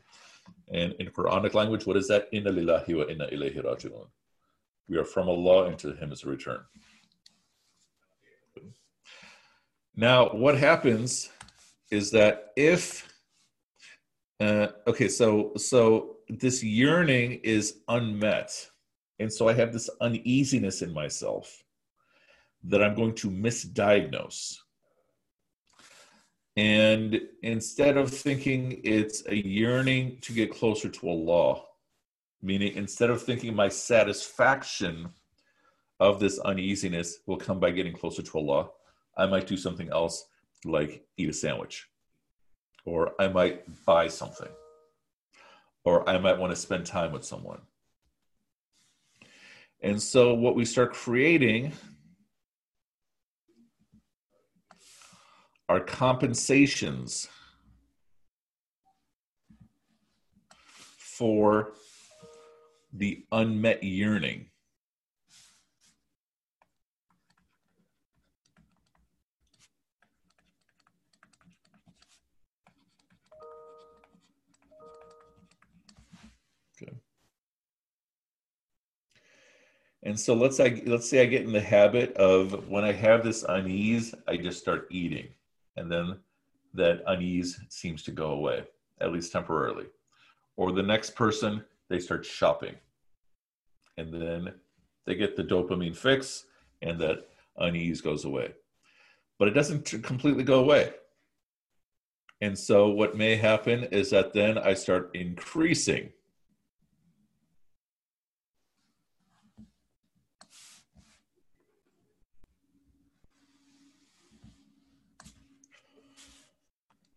And 0.71 0.93
in 0.93 1.07
Quranic 1.07 1.53
language, 1.53 1.85
what 1.85 1.97
is 1.97 2.07
that? 2.07 2.27
Inna 2.31 2.51
lillahi 2.51 2.97
wa 2.97 3.03
inna 3.03 3.27
ilayhi 3.27 3.63
raji'un. 3.63 4.07
We 4.89 4.97
are 4.97 5.05
from 5.05 5.29
Allah 5.29 5.67
and 5.67 5.77
to 5.79 5.93
Him 5.93 6.11
is 6.11 6.23
a 6.23 6.29
return. 6.29 6.59
Now, 9.95 10.29
what 10.29 10.57
happens 10.57 11.29
is 11.91 12.09
that 12.11 12.51
if 12.55 13.07
uh, 14.39 14.67
okay, 14.87 15.07
so 15.07 15.53
so 15.55 16.17
this 16.27 16.63
yearning 16.63 17.39
is 17.43 17.79
unmet, 17.87 18.51
and 19.19 19.31
so 19.31 19.47
I 19.47 19.53
have 19.53 19.71
this 19.71 19.89
uneasiness 20.01 20.81
in 20.81 20.91
myself 20.91 21.63
that 22.63 22.83
I'm 22.83 22.95
going 22.95 23.13
to 23.15 23.29
misdiagnose. 23.29 24.57
And 26.55 27.19
instead 27.41 27.97
of 27.97 28.11
thinking 28.11 28.81
it's 28.83 29.25
a 29.27 29.35
yearning 29.35 30.19
to 30.21 30.33
get 30.33 30.51
closer 30.51 30.87
to 30.87 31.09
Allah, 31.09 31.63
meaning 32.41 32.75
instead 32.75 33.09
of 33.09 33.21
thinking 33.21 33.55
my 33.55 33.69
satisfaction 33.69 35.09
of 35.99 36.19
this 36.19 36.37
uneasiness 36.39 37.19
will 37.25 37.37
come 37.37 37.59
by 37.59 37.71
getting 37.71 37.93
closer 37.93 38.21
to 38.21 38.37
Allah, 38.37 38.69
I 39.17 39.25
might 39.25 39.47
do 39.47 39.57
something 39.57 39.89
else 39.89 40.27
like 40.65 41.05
eat 41.17 41.29
a 41.29 41.33
sandwich, 41.33 41.87
or 42.85 43.13
I 43.19 43.27
might 43.29 43.63
buy 43.85 44.07
something, 44.07 44.49
or 45.83 46.07
I 46.07 46.17
might 46.19 46.37
want 46.37 46.51
to 46.51 46.55
spend 46.55 46.85
time 46.85 47.11
with 47.11 47.25
someone. 47.25 47.61
And 49.81 50.01
so, 50.01 50.33
what 50.33 50.55
we 50.55 50.65
start 50.65 50.93
creating 50.93 51.73
are 55.69 55.79
compensations 55.79 57.27
for 60.97 61.73
the 62.91 63.25
unmet 63.31 63.83
yearning. 63.83 64.49
And 80.05 80.19
so 80.19 80.33
let's 80.33 80.57
say 80.57 80.83
let's 80.85 81.09
say 81.09 81.21
I 81.21 81.25
get 81.25 81.43
in 81.43 81.53
the 81.53 81.61
habit 81.61 82.13
of 82.17 82.67
when 82.67 82.83
I 82.83 82.91
have 82.91 83.23
this 83.23 83.43
unease, 83.47 84.13
I 84.27 84.35
just 84.35 84.59
start 84.59 84.87
eating, 84.91 85.29
and 85.77 85.91
then 85.91 86.17
that 86.73 87.03
unease 87.07 87.59
seems 87.69 88.03
to 88.03 88.11
go 88.11 88.31
away, 88.31 88.63
at 88.99 89.11
least 89.11 89.31
temporarily. 89.31 89.85
Or 90.55 90.71
the 90.71 90.83
next 90.83 91.15
person, 91.15 91.63
they 91.89 91.99
start 91.99 92.25
shopping, 92.25 92.75
and 93.97 94.13
then 94.13 94.53
they 95.05 95.15
get 95.15 95.35
the 95.35 95.43
dopamine 95.43 95.95
fix, 95.95 96.45
and 96.81 96.99
that 96.99 97.27
unease 97.57 98.01
goes 98.01 98.25
away. 98.25 98.53
But 99.37 99.47
it 99.47 99.51
doesn't 99.51 99.85
completely 100.03 100.43
go 100.43 100.59
away. 100.59 100.93
And 102.41 102.57
so 102.57 102.89
what 102.89 103.15
may 103.15 103.35
happen 103.35 103.85
is 103.85 104.09
that 104.09 104.33
then 104.33 104.57
I 104.57 104.73
start 104.73 105.11
increasing 105.13 106.11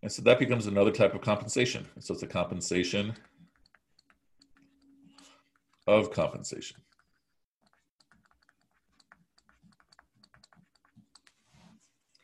And 0.06 0.12
so 0.12 0.22
that 0.22 0.38
becomes 0.38 0.68
another 0.68 0.92
type 0.92 1.14
of 1.14 1.20
compensation. 1.20 1.84
So 1.98 2.14
it's 2.14 2.22
a 2.22 2.28
compensation 2.28 3.12
of 5.88 6.12
compensation. 6.12 6.76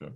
Okay. 0.00 0.12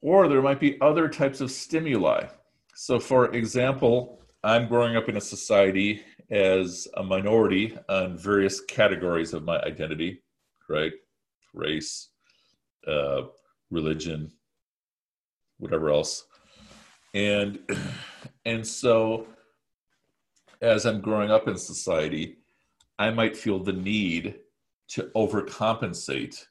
Or 0.00 0.26
there 0.26 0.42
might 0.42 0.58
be 0.58 0.76
other 0.80 1.08
types 1.08 1.40
of 1.40 1.52
stimuli. 1.52 2.26
So, 2.74 2.98
for 2.98 3.32
example, 3.32 4.20
I'm 4.42 4.66
growing 4.66 4.96
up 4.96 5.08
in 5.08 5.16
a 5.16 5.20
society 5.20 6.02
as 6.32 6.88
a 6.96 7.04
minority 7.04 7.78
on 7.88 8.18
various 8.18 8.60
categories 8.60 9.34
of 9.34 9.44
my 9.44 9.60
identity, 9.60 10.24
right? 10.68 10.94
Race, 11.54 12.08
uh, 12.88 13.26
religion, 13.70 14.32
whatever 15.60 15.90
else. 15.90 16.24
And 17.14 17.60
and 18.44 18.66
so 18.66 19.26
as 20.60 20.84
I'm 20.84 21.00
growing 21.00 21.30
up 21.30 21.48
in 21.48 21.56
society, 21.56 22.38
I 22.98 23.10
might 23.10 23.36
feel 23.36 23.58
the 23.58 23.72
need 23.72 24.36
to 24.88 25.04
overcompensate 25.16 26.44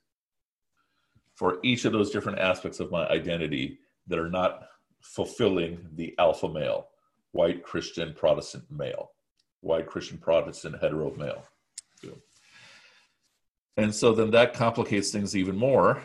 for 1.36 1.60
each 1.64 1.86
of 1.86 1.94
those 1.94 2.10
different 2.10 2.40
aspects 2.40 2.80
of 2.80 2.92
my 2.92 3.08
identity 3.08 3.80
that 4.08 4.18
are 4.18 4.30
not 4.30 4.64
fulfilling 5.02 5.80
the 5.96 6.16
alpha 6.18 6.50
male, 6.50 6.88
white 7.32 7.64
Christian 7.64 8.14
Protestant 8.14 8.66
male, 8.72 9.12
white 9.62 9.88
Christian 9.88 10.18
Protestant 10.18 10.82
hetero 10.82 11.14
male. 11.16 11.44
And 13.78 13.96
so 13.96 14.14
then 14.14 14.32
that 14.32 14.54
complicates 14.54 15.10
things 15.10 15.38
even 15.38 15.56
more 15.56 16.02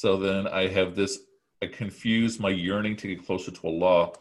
So 0.00 0.16
then 0.16 0.46
I 0.46 0.66
have 0.68 0.96
this, 0.96 1.18
I 1.62 1.66
confuse 1.66 2.40
my 2.40 2.48
yearning 2.48 2.96
to 2.96 3.06
get 3.06 3.26
closer 3.26 3.50
to 3.50 3.66
Allah 3.66 4.12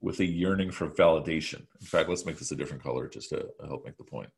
with 0.00 0.20
a 0.20 0.24
yearning 0.24 0.70
for 0.70 0.88
validation. 0.88 1.66
In 1.82 1.86
fact, 1.86 2.08
let's 2.08 2.24
make 2.24 2.38
this 2.38 2.50
a 2.50 2.56
different 2.56 2.82
color 2.82 3.06
just 3.08 3.28
to 3.28 3.46
help 3.66 3.84
make 3.84 3.98
the 3.98 4.04
point. 4.04 4.30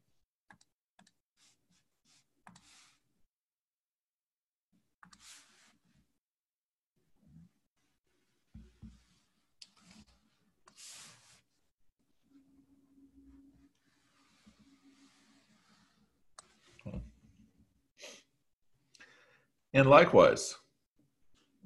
And 19.72 19.88
likewise, 19.88 20.56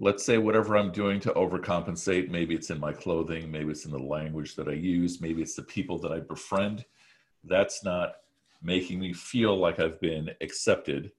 let's 0.05 0.23
say 0.23 0.37
whatever 0.37 0.77
I'm 0.77 0.93
doing 0.93 1.19
to 1.21 1.33
overcompensate, 1.33 2.29
maybe 2.29 2.55
it's 2.55 2.69
in 2.69 2.79
my 2.79 2.93
clothing, 2.93 3.51
maybe 3.51 3.71
it's 3.71 3.87
in 3.87 3.91
the 3.91 3.99
language 3.99 4.55
that 4.55 4.69
I 4.69 4.73
use, 4.73 5.23
maybe 5.23 5.41
it's 5.41 5.55
the 5.55 5.63
people 5.63 5.99
that 6.01 6.13
I 6.13 6.21
befriend, 6.21 6.85
that's 7.43 7.83
not 7.83 8.17
making 8.63 9.01
me 9.01 9.15
feel 9.15 9.57
like 9.57 9.81
I've 9.81 9.99
been 10.03 10.29
accepted. 10.43 11.11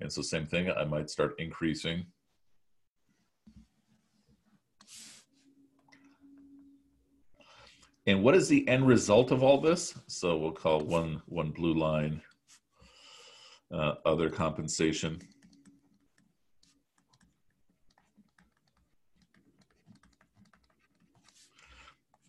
And 0.00 0.12
so, 0.12 0.20
same 0.20 0.46
thing, 0.46 0.68
I 0.68 0.84
might 0.84 1.10
start 1.10 1.36
increasing. 1.38 2.06
And 8.08 8.20
what 8.20 8.34
is 8.34 8.48
the 8.48 8.66
end 8.66 8.84
result 8.88 9.30
of 9.30 9.44
all 9.44 9.60
this? 9.60 9.94
So 10.08 10.36
we'll 10.36 10.50
call 10.50 10.80
one 10.80 11.22
one 11.26 11.52
blue 11.52 11.74
line 11.74 12.20
uh, 13.72 13.94
other 14.04 14.28
compensation. 14.28 15.20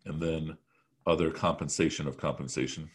And 0.06 0.22
then 0.22 0.58
other 1.08 1.30
compensation 1.30 2.08
of 2.08 2.18
compensation. 2.18 2.90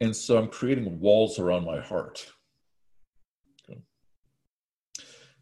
And 0.00 0.14
so 0.14 0.38
I'm 0.38 0.48
creating 0.48 1.00
walls 1.00 1.38
around 1.38 1.64
my 1.64 1.80
heart. 1.80 2.30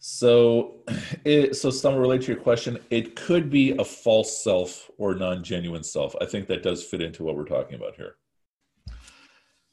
So, 0.09 0.83
it, 1.25 1.57
so 1.57 1.69
some 1.69 1.97
relate 1.97 2.23
to 2.23 2.29
your 2.29 2.41
question. 2.41 2.79
It 2.91 3.17
could 3.17 3.51
be 3.51 3.73
a 3.73 3.85
false 3.85 4.43
self 4.43 4.89
or 4.99 5.17
non-genuine 5.17 5.83
self. 5.83 6.15
I 6.21 6.27
think 6.27 6.47
that 6.47 6.63
does 6.63 6.85
fit 6.85 7.03
into 7.03 7.25
what 7.25 7.35
we're 7.35 7.45
talking 7.45 7.75
about 7.75 7.97
here. 7.97 8.15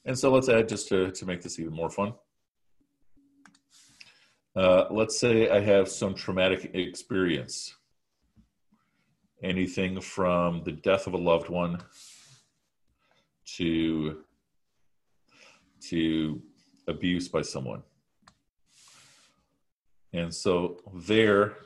And 0.05 0.17
so 0.17 0.31
let's 0.31 0.49
add 0.49 0.67
just 0.67 0.89
to, 0.89 1.11
to 1.11 1.25
make 1.25 1.41
this 1.41 1.59
even 1.59 1.73
more 1.73 1.89
fun. 1.89 2.13
Uh, 4.55 4.85
let's 4.91 5.17
say 5.19 5.49
I 5.49 5.61
have 5.61 5.87
some 5.87 6.13
traumatic 6.13 6.71
experience. 6.73 7.75
Anything 9.41 9.99
from 9.99 10.63
the 10.63 10.71
death 10.71 11.07
of 11.07 11.13
a 11.13 11.17
loved 11.17 11.49
one 11.49 11.79
to 13.57 14.23
to 15.89 16.41
abuse 16.87 17.27
by 17.27 17.41
someone. 17.41 17.83
And 20.13 20.33
so 20.33 20.77
there 20.93 21.57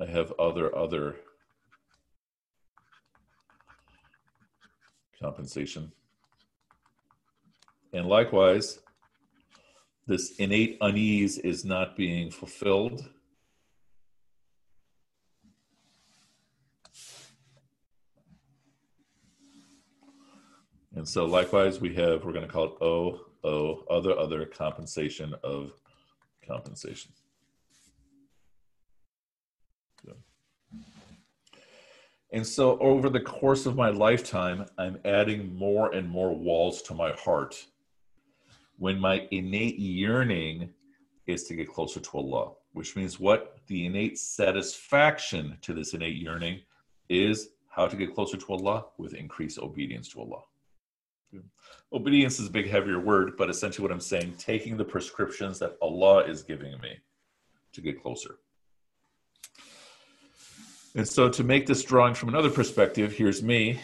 I 0.00 0.06
have 0.06 0.32
other 0.38 0.74
other 0.76 1.16
compensation. 5.20 5.92
And 7.96 8.08
likewise, 8.08 8.78
this 10.06 10.36
innate 10.36 10.76
unease 10.82 11.38
is 11.38 11.64
not 11.64 11.96
being 11.96 12.30
fulfilled. 12.30 13.08
And 20.94 21.08
so 21.08 21.24
likewise, 21.24 21.80
we 21.80 21.94
have, 21.94 22.22
we're 22.22 22.34
going 22.34 22.46
to 22.46 22.52
call 22.52 22.64
it 22.66 22.82
O, 22.82 23.20
O, 23.44 23.84
other, 23.88 24.14
other 24.18 24.44
compensation 24.44 25.34
of 25.42 25.72
compensation. 26.46 27.12
And 32.30 32.46
so 32.46 32.78
over 32.78 33.08
the 33.08 33.20
course 33.20 33.64
of 33.64 33.74
my 33.74 33.88
lifetime, 33.88 34.66
I'm 34.76 34.98
adding 35.06 35.56
more 35.56 35.94
and 35.94 36.06
more 36.06 36.34
walls 36.34 36.82
to 36.82 36.92
my 36.92 37.12
heart 37.12 37.64
when 38.78 38.98
my 38.98 39.26
innate 39.30 39.78
yearning 39.78 40.70
is 41.26 41.44
to 41.44 41.54
get 41.54 41.72
closer 41.72 42.00
to 42.00 42.10
Allah, 42.18 42.52
which 42.72 42.94
means 42.94 43.18
what? 43.18 43.58
The 43.66 43.86
innate 43.86 44.18
satisfaction 44.18 45.58
to 45.62 45.74
this 45.74 45.94
innate 45.94 46.16
yearning 46.16 46.60
is 47.08 47.48
how 47.68 47.86
to 47.86 47.96
get 47.96 48.14
closer 48.14 48.36
to 48.36 48.52
Allah 48.52 48.86
with 48.98 49.14
increased 49.14 49.58
obedience 49.58 50.08
to 50.10 50.20
Allah. 50.20 50.42
Obedience 51.92 52.38
is 52.38 52.48
a 52.48 52.50
big, 52.50 52.68
heavier 52.68 53.00
word, 53.00 53.36
but 53.36 53.50
essentially 53.50 53.82
what 53.82 53.92
I'm 53.92 54.00
saying, 54.00 54.34
taking 54.38 54.76
the 54.76 54.84
prescriptions 54.84 55.58
that 55.58 55.76
Allah 55.82 56.24
is 56.24 56.42
giving 56.42 56.78
me 56.80 56.98
to 57.72 57.80
get 57.80 58.02
closer. 58.02 58.36
And 60.94 61.06
so 61.06 61.28
to 61.28 61.44
make 61.44 61.66
this 61.66 61.84
drawing 61.84 62.14
from 62.14 62.30
another 62.30 62.50
perspective, 62.50 63.12
here's 63.12 63.42
me, 63.42 63.78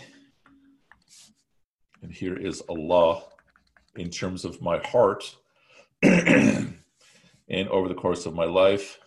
and 2.03 2.11
here 2.11 2.37
is 2.37 2.63
Allah 2.69 3.25
in 3.97 4.11
terms 4.11 4.45
of 4.45 4.61
my 4.61 4.79
heart. 4.79 5.37
and 6.03 6.75
over 7.51 7.89
the 7.89 7.95
course 7.95 8.27
of 8.27 8.35
my 8.35 8.45
life, 8.45 8.99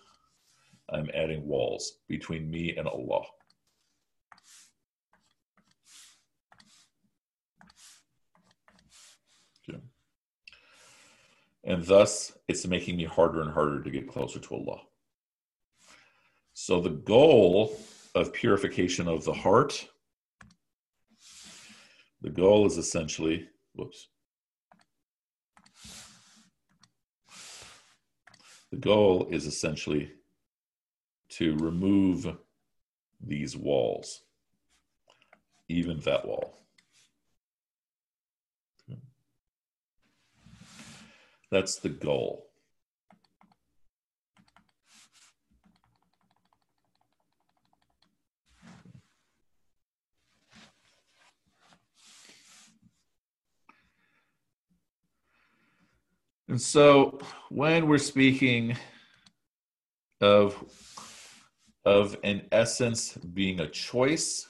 I'm 0.89 1.10
adding 1.13 1.48
walls 1.48 2.00
between 2.08 2.50
me 2.50 2.76
and 2.78 2.88
Allah. 2.88 3.24
And 11.65 11.84
thus, 11.84 12.32
it's 12.48 12.67
making 12.67 12.95
me 12.95 13.06
harder 13.06 13.41
and 13.41 13.52
harder 13.52 13.82
to 13.82 13.89
get 13.89 14.08
closer 14.08 14.39
to 14.39 14.56
Allah. 14.56 14.82
So, 16.54 16.80
the 16.80 16.91
goal 16.91 17.76
of 18.13 18.32
purification 18.34 19.08
of 19.08 19.26
the 19.26 19.34
heart, 19.34 19.88
the 22.21 22.30
goal 22.30 22.67
is 22.67 22.78
essentially, 22.78 23.50
whoops, 23.74 24.08
The 28.71 28.78
goal 28.78 29.28
is 29.30 29.45
essentially 29.45 30.12
to 31.30 31.56
remove 31.58 32.38
these 33.21 33.56
walls, 33.56 34.21
even 35.69 35.99
that 36.01 36.25
wall. 36.25 36.60
That's 41.51 41.78
the 41.78 41.89
goal. 41.89 42.45
And 56.56 56.62
so 56.62 57.20
when 57.50 57.86
we're 57.86 57.98
speaking 57.98 58.78
of 60.22 60.56
of 61.84 62.15
an 62.24 62.44
essence 62.50 63.18
being 63.18 63.60
a 63.60 63.68
choice, 63.68 64.48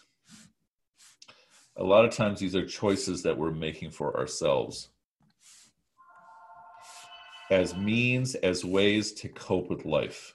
a 1.77 1.83
lot 1.83 2.05
of 2.05 2.11
times 2.11 2.39
these 2.39 2.55
are 2.55 2.63
choices 2.63 3.23
that 3.23 3.35
we're 3.35 3.49
making 3.49 3.89
for 3.89 4.15
ourselves 4.19 4.89
as 7.49 7.75
means, 7.75 8.35
as 8.35 8.63
ways 8.63 9.11
to 9.13 9.29
cope 9.29 9.67
with 9.71 9.83
life. 9.83 10.34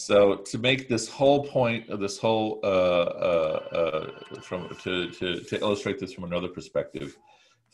So 0.00 0.36
to 0.36 0.56
make 0.56 0.88
this 0.88 1.10
whole 1.10 1.44
point 1.44 1.90
of 1.90 2.00
this 2.00 2.16
whole 2.18 2.58
uh, 2.64 2.66
uh, 2.66 3.60
uh, 3.80 4.40
from 4.40 4.74
to, 4.82 5.10
to 5.10 5.40
to 5.40 5.60
illustrate 5.60 5.98
this 5.98 6.14
from 6.14 6.24
another 6.24 6.48
perspective, 6.48 7.18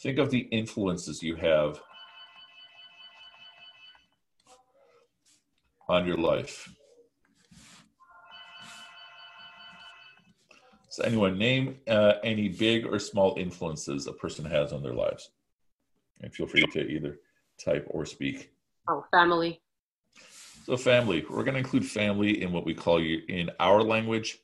think 0.00 0.18
of 0.18 0.28
the 0.30 0.40
influences 0.50 1.22
you 1.22 1.36
have 1.36 1.80
on 5.88 6.04
your 6.04 6.16
life. 6.16 6.68
So 10.88 11.04
anyone 11.04 11.38
name 11.38 11.78
uh, 11.86 12.14
any 12.24 12.48
big 12.48 12.86
or 12.86 12.98
small 12.98 13.36
influences 13.38 14.08
a 14.08 14.12
person 14.12 14.44
has 14.46 14.72
on 14.72 14.82
their 14.82 14.94
lives, 14.94 15.30
and 16.22 16.34
feel 16.34 16.48
free 16.48 16.66
to 16.72 16.80
either 16.80 17.20
type 17.64 17.86
or 17.88 18.04
speak. 18.04 18.50
Oh, 18.88 19.04
family. 19.12 19.60
So 20.66 20.76
family, 20.76 21.24
we're 21.30 21.44
going 21.44 21.54
to 21.54 21.60
include 21.60 21.86
family 21.86 22.42
in 22.42 22.50
what 22.50 22.66
we 22.66 22.74
call 22.74 23.00
you 23.00 23.22
in 23.28 23.50
our 23.60 23.84
language, 23.84 24.38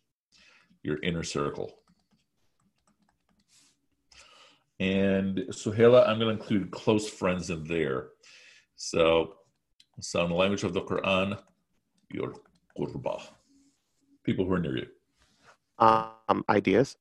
your 0.85 1.01
inner 1.03 1.25
circle. 1.25 1.81
And 4.79 5.39
Suhaila, 5.51 6.09
I'm 6.09 6.21
going 6.21 6.37
to 6.37 6.41
include 6.41 6.71
close 6.71 7.11
friends 7.11 7.51
in 7.51 7.65
there. 7.65 8.11
So, 8.77 9.35
so 9.99 10.23
in 10.23 10.31
the 10.31 10.37
language 10.37 10.63
of 10.63 10.75
the 10.75 10.83
Quran, 10.83 11.41
your 12.13 12.35
qurba, 12.79 13.21
people 14.23 14.45
who 14.45 14.53
are 14.53 14.61
near 14.61 14.79
you. 14.79 14.87
Um, 15.81 16.45
ideas. 16.49 16.99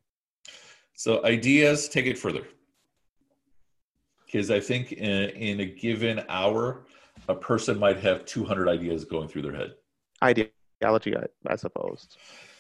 So 0.96 1.24
ideas, 1.26 1.88
take 1.90 2.08
it 2.08 2.18
further. 2.18 2.48
Because 4.26 4.50
I 4.50 4.60
think 4.60 4.94
in, 4.94 5.30
in 5.30 5.60
a 5.60 5.66
given 5.66 6.24
hour, 6.28 6.88
a 7.28 7.36
person 7.36 7.80
might 7.80 8.00
have 8.00 8.26
200 8.26 8.68
ideas 8.68 9.06
going 9.06 9.28
through 9.28 9.44
their 9.44 9.56
head. 9.56 9.74
Ideology, 10.24 11.16
I, 11.16 11.26
I 11.48 11.56
suppose. 11.56 12.08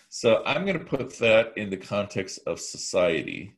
So 0.09 0.43
I'm 0.45 0.65
going 0.65 0.79
to 0.79 0.85
put 0.85 1.17
that 1.19 1.53
in 1.57 1.69
the 1.69 1.77
context 1.77 2.39
of 2.45 2.59
society 2.59 3.55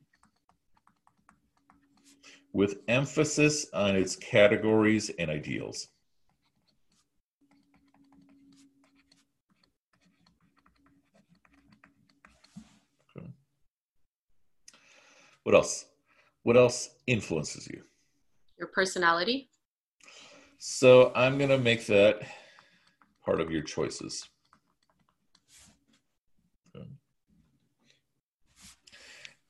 with 2.52 2.78
emphasis 2.86 3.66
on 3.74 3.96
its 3.96 4.14
categories 4.14 5.10
and 5.18 5.30
ideals. 5.30 5.88
Okay. 13.16 13.26
What 15.42 15.56
else? 15.56 15.86
What 16.44 16.56
else 16.56 16.90
influences 17.08 17.66
you? 17.66 17.82
Your 18.58 18.68
personality. 18.68 19.50
So 20.66 21.12
I'm 21.14 21.36
going 21.36 21.50
to 21.50 21.58
make 21.58 21.84
that 21.88 22.22
part 23.22 23.42
of 23.42 23.50
your 23.50 23.60
choices. 23.60 24.26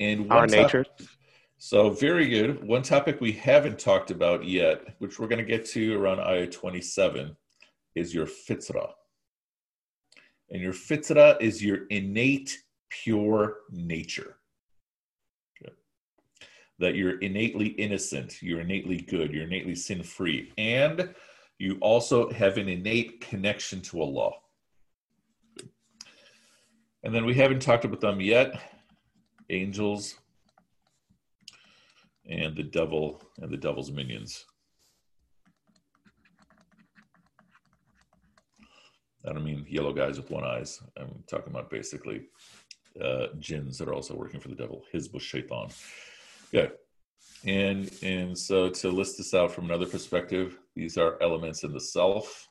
And 0.00 0.32
our 0.32 0.48
nature. 0.48 0.84
So 1.56 1.90
very 1.90 2.28
good. 2.28 2.66
One 2.66 2.82
topic 2.82 3.20
we 3.20 3.30
haven't 3.30 3.78
talked 3.78 4.10
about 4.10 4.44
yet, 4.44 4.96
which 4.98 5.20
we're 5.20 5.28
going 5.28 5.38
to 5.38 5.44
get 5.44 5.64
to 5.66 5.96
around 5.96 6.18
ayah 6.18 6.48
27, 6.48 7.36
is 7.94 8.12
your 8.12 8.26
fitra. 8.26 8.90
And 10.50 10.60
your 10.60 10.72
fitra 10.72 11.40
is 11.40 11.64
your 11.64 11.86
innate, 11.90 12.58
pure 12.90 13.58
nature. 13.70 14.38
That 16.84 16.96
you're 16.96 17.18
innately 17.20 17.68
innocent, 17.68 18.42
you're 18.42 18.60
innately 18.60 18.98
good, 18.98 19.32
you're 19.32 19.44
innately 19.44 19.74
sin 19.74 20.02
free, 20.02 20.52
and 20.58 21.14
you 21.58 21.78
also 21.80 22.30
have 22.32 22.58
an 22.58 22.68
innate 22.68 23.22
connection 23.22 23.80
to 23.88 24.02
Allah. 24.02 24.32
And 27.02 27.14
then 27.14 27.24
we 27.24 27.32
haven't 27.32 27.62
talked 27.62 27.86
about 27.86 28.02
them 28.02 28.20
yet 28.20 28.60
angels 29.48 30.16
and 32.28 32.54
the 32.54 32.64
devil 32.64 33.22
and 33.40 33.50
the 33.50 33.56
devil's 33.56 33.90
minions. 33.90 34.44
I 39.26 39.32
don't 39.32 39.42
mean 39.42 39.64
yellow 39.66 39.94
guys 39.94 40.18
with 40.18 40.30
one 40.30 40.44
eyes. 40.44 40.82
I'm 40.98 41.24
talking 41.30 41.50
about 41.50 41.70
basically 41.70 42.26
uh, 43.02 43.28
jinns 43.38 43.78
that 43.78 43.88
are 43.88 43.94
also 43.94 44.14
working 44.14 44.38
for 44.38 44.48
the 44.48 44.54
devil. 44.54 44.84
Hizb 44.92 45.18
shaitan. 45.18 45.68
Good. 46.54 46.70
And 47.44 47.90
and 48.04 48.38
so 48.38 48.70
to 48.70 48.88
list 48.88 49.18
this 49.18 49.34
out 49.34 49.50
from 49.50 49.64
another 49.64 49.86
perspective, 49.86 50.56
these 50.76 50.96
are 50.96 51.20
elements 51.20 51.64
in 51.64 51.72
the 51.72 51.80
self, 51.80 52.48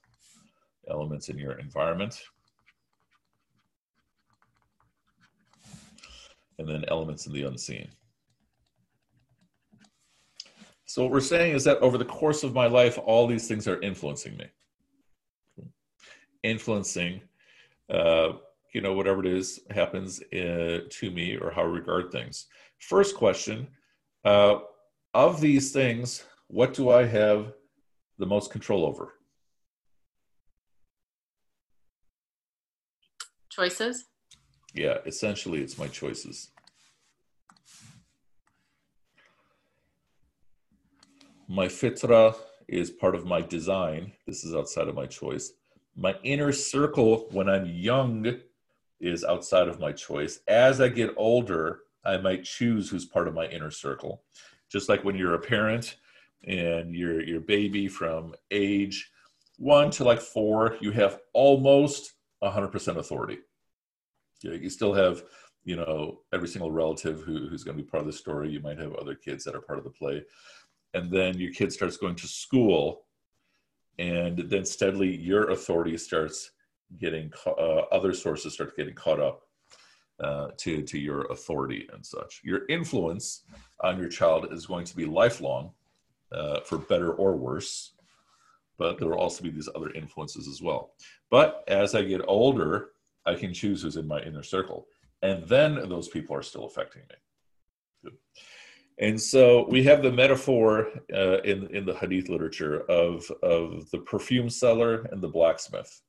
elements 0.89 1.30
in 1.30 1.38
your 1.38 1.54
environment, 1.54 2.22
and 6.60 6.68
then 6.68 6.84
elements 6.89 7.28
in 7.28 7.34
the 7.34 7.44
unseen. 7.44 7.88
So 10.86 11.04
what 11.04 11.12
we're 11.13 11.22
saying 11.22 11.56
is 11.56 11.63
that 11.63 11.78
over 11.78 11.98
the 11.98 12.06
course 12.06 12.44
of 12.44 12.54
my 12.54 12.68
life, 12.68 13.00
all 13.04 13.26
these 13.26 13.48
things 13.48 13.70
are 13.70 13.82
influencing 13.82 14.36
me 14.36 14.48
influencing, 16.44 17.22
uh, 17.89 18.34
you 18.74 18.82
know, 18.82 18.94
whatever 18.94 19.26
it 19.26 19.32
is 19.32 19.62
happens 19.70 20.22
uh, 20.34 20.80
to 20.89 21.12
me 21.12 21.38
or 21.38 21.52
how 21.52 21.62
I 21.62 21.66
regard 21.66 22.12
things. 22.12 22.48
First 22.80 23.16
question 23.16 23.68
uh, 24.26 24.60
of 25.14 25.42
these 25.42 25.72
things, 25.72 26.24
what 26.48 26.74
do 26.74 26.90
I 26.90 27.06
have 27.06 27.54
the 28.18 28.26
most 28.26 28.52
control 28.52 28.86
over? 28.86 29.14
Choices? 33.50 34.06
Yeah, 34.74 34.98
essentially, 35.06 35.62
it's 35.62 35.78
my 35.78 35.88
choices. 35.88 36.50
My 41.48 41.68
fitra 41.68 42.36
is 42.68 42.90
part 42.90 43.14
of 43.14 43.26
my 43.26 43.42
design. 43.42 44.14
This 44.26 44.44
is 44.44 44.56
outside 44.56 44.88
of 44.88 44.96
my 44.96 45.06
choice. 45.06 45.52
My 45.96 46.16
inner 46.24 46.52
circle 46.52 47.28
when 47.32 47.48
I'm 47.48 47.68
young 47.68 48.40
is 49.00 49.24
outside 49.24 49.68
of 49.68 49.80
my 49.80 49.92
choice. 49.92 50.40
As 50.48 50.82
I 50.82 50.88
get 50.88 51.14
older, 51.18 51.82
I 52.06 52.18
might 52.18 52.44
choose 52.44 52.89
who's 52.89 53.06
part 53.06 53.28
of 53.28 53.34
my 53.34 53.48
inner 53.48 53.72
circle. 53.72 54.24
Just 54.72 54.89
like 54.89 55.04
when 55.04 55.16
you're 55.16 55.36
a 55.36 55.39
parent 55.39 55.98
and 56.46 56.96
your 56.96 57.22
your 57.22 57.39
baby 57.39 57.88
from 57.88 58.34
age 58.52 59.12
one 59.58 59.92
to 59.92 60.04
like 60.04 60.20
four, 60.20 60.78
you 60.82 60.92
have 60.92 61.20
almost 61.34 62.13
100% 62.44 62.98
authority. 62.98 63.38
You, 64.42 64.70
still 64.70 64.94
have, 64.94 65.24
you 65.63 65.78
know, 65.78 66.20
every 66.34 66.50
single 66.50 66.72
relative 66.72 67.22
who, 67.22 67.48
who's 67.48 67.63
going 67.63 67.78
to 67.78 67.84
be 67.84 67.89
part 67.89 68.02
of 68.02 68.08
the 68.08 68.13
story. 68.13 68.50
You 68.50 68.60
might 68.60 68.80
have 68.80 68.94
other 68.96 69.16
kids 69.16 69.46
that 69.46 69.56
are 69.56 69.62
part 69.62 69.78
of 69.78 69.86
the 69.86 69.89
play. 69.89 70.24
And 70.94 71.10
then 71.10 71.39
your 71.39 71.54
kid 71.54 71.72
starts 71.72 71.96
going 71.96 72.16
to 72.16 72.28
school 72.28 73.06
and 74.00 74.39
then 74.50 74.66
steadily 74.66 75.16
your 75.16 75.52
authority 75.52 75.98
starts 75.98 76.52
getting 76.98 77.32
uh, 77.46 77.84
other 77.92 78.13
sources 78.13 78.54
start 78.54 78.76
getting 78.76 78.94
caught 78.94 79.20
up 79.20 79.42
uh, 80.24 80.48
to 80.58 80.82
to 80.82 80.98
your 80.98 81.24
authority 81.26 81.88
and 81.94 82.06
such. 82.06 82.42
Your 82.44 82.62
influence 82.70 83.44
on 83.82 83.98
your 83.98 84.10
child 84.10 84.48
is 84.52 84.66
going 84.66 84.86
to 84.86 84.96
be 84.96 85.06
lifelong, 85.06 85.72
uh, 86.32 86.62
for 86.62 86.78
better 86.78 87.12
or 87.14 87.36
worse. 87.36 87.92
But 88.78 88.98
there 88.98 89.10
will 89.10 89.20
also 89.20 89.44
be 89.44 89.52
these 89.52 89.70
other 89.76 89.92
influences 89.92 90.48
as 90.48 90.62
well. 90.62 90.94
But 91.30 91.64
as 91.68 91.94
I 91.94 92.02
get 92.04 92.22
older, 92.28 92.90
I 93.26 93.36
can 93.36 93.54
choose 93.54 93.82
who's 93.82 93.98
in 93.98 94.08
my 94.08 94.20
inner 94.22 94.44
circle, 94.44 94.88
and 95.22 95.48
then 95.48 95.76
those 95.90 96.08
people 96.08 96.36
are 96.36 96.42
still 96.42 96.66
affecting 96.66 97.04
me. 97.10 98.12
And 99.00 99.20
so 99.20 99.68
we 99.70 99.84
have 99.84 100.04
the 100.04 100.12
metaphor 100.12 100.88
uh, 101.14 101.42
in 101.42 101.68
in 101.76 101.86
the 101.86 101.96
Hadith 101.96 102.30
literature 102.30 102.82
of 102.82 103.30
of 103.42 103.90
the 103.92 104.00
perfume 104.00 104.50
seller 104.50 105.08
and 105.12 105.22
the 105.22 105.28
blacksmith. 105.28 106.02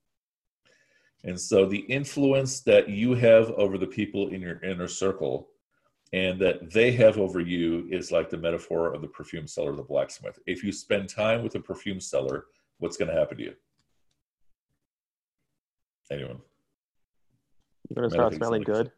And 1.25 1.41
so 1.41 1.67
the 1.67 1.79
influence 1.79 2.61
that 2.61 2.89
you 2.89 3.15
have 3.15 3.51
over 3.53 3.79
the 3.79 3.87
people 3.87 4.29
in 4.29 4.41
your 4.41 4.63
inner 4.63 4.89
circle 4.89 5.49
and 6.13 6.39
that 6.41 6.71
they 6.71 6.93
have 6.93 7.19
over 7.19 7.41
you 7.41 7.89
is 7.91 8.13
like 8.13 8.31
the 8.31 8.37
metaphor 8.37 8.93
of 8.93 9.01
the 9.01 9.09
perfume 9.09 9.49
seller, 9.49 9.75
the 9.75 9.83
blacksmith. 9.83 10.39
If 10.47 10.63
you 10.63 10.71
spend 10.71 11.09
time 11.09 11.43
with 11.43 11.55
a 11.55 11.61
perfume 11.61 11.99
seller, 11.99 12.47
what's 12.79 12.97
going 12.97 13.11
to 13.11 13.19
happen 13.19 13.39
to 13.39 13.43
you? 13.43 13.55
Anyone? 16.11 16.41
You're 17.89 17.97
going 17.97 18.11
to 18.11 18.15
start 18.15 18.35
smelling 18.35 18.63
good? 18.63 18.93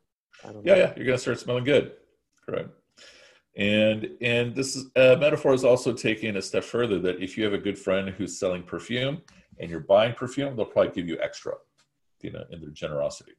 Yeah, 0.65 0.77
yeah, 0.77 0.93
you're 0.97 1.07
going 1.07 1.17
to 1.17 1.19
start 1.19 1.39
smelling 1.39 1.65
good. 1.65 1.93
Correct. 2.45 2.71
And 3.57 4.11
and 4.21 4.55
this 4.55 4.77
is, 4.77 4.91
uh, 4.97 5.17
metaphor 5.19 5.55
is 5.55 5.65
also 5.65 5.95
taking 5.95 6.37
a 6.37 6.43
step 6.43 6.63
further 6.63 6.99
that 6.99 7.23
if 7.23 7.39
you 7.39 7.45
have 7.45 7.55
a 7.55 7.59
good 7.59 7.79
friend 7.79 8.11
who's 8.11 8.39
selling 8.39 8.63
perfume 8.63 9.23
and 9.59 9.71
you're 9.71 9.81
buying 9.81 10.13
perfume, 10.13 10.55
they'll 10.57 10.67
probably 10.67 10.93
give 10.93 11.09
you 11.09 11.19
extra, 11.23 11.55
you 12.23 12.33
know, 12.33 12.45
in 12.51 12.61
their 12.61 12.71
generosity. 12.71 13.33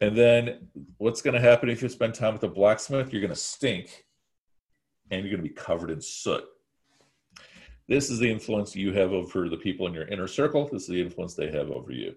And 0.00 0.16
then 0.16 0.68
what's 0.98 1.22
going 1.22 1.34
to 1.34 1.40
happen 1.40 1.68
if 1.68 1.82
you 1.82 1.88
spend 1.88 2.14
time 2.14 2.34
with 2.34 2.42
a 2.42 2.48
blacksmith? 2.48 3.12
You're 3.12 3.22
going 3.22 3.32
to 3.32 3.38
stink 3.38 4.04
and 5.10 5.22
you're 5.22 5.30
going 5.30 5.42
to 5.42 5.48
be 5.48 5.54
covered 5.54 5.90
in 5.90 6.00
soot. 6.00 6.44
This 7.88 8.10
is 8.10 8.18
the 8.18 8.30
influence 8.30 8.74
you 8.74 8.92
have 8.92 9.12
over 9.12 9.48
the 9.48 9.56
people 9.56 9.86
in 9.86 9.94
your 9.94 10.08
inner 10.08 10.26
circle. 10.26 10.68
This 10.70 10.82
is 10.82 10.88
the 10.88 11.00
influence 11.00 11.34
they 11.34 11.50
have 11.52 11.70
over 11.70 11.92
you. 11.92 12.14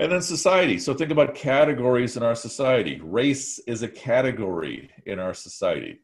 And 0.00 0.12
then 0.12 0.22
society. 0.22 0.78
So 0.78 0.94
think 0.94 1.10
about 1.10 1.34
categories 1.34 2.16
in 2.16 2.22
our 2.22 2.34
society. 2.34 3.00
Race 3.02 3.58
is 3.60 3.82
a 3.82 3.88
category 3.88 4.90
in 5.06 5.18
our 5.18 5.34
society. 5.34 6.00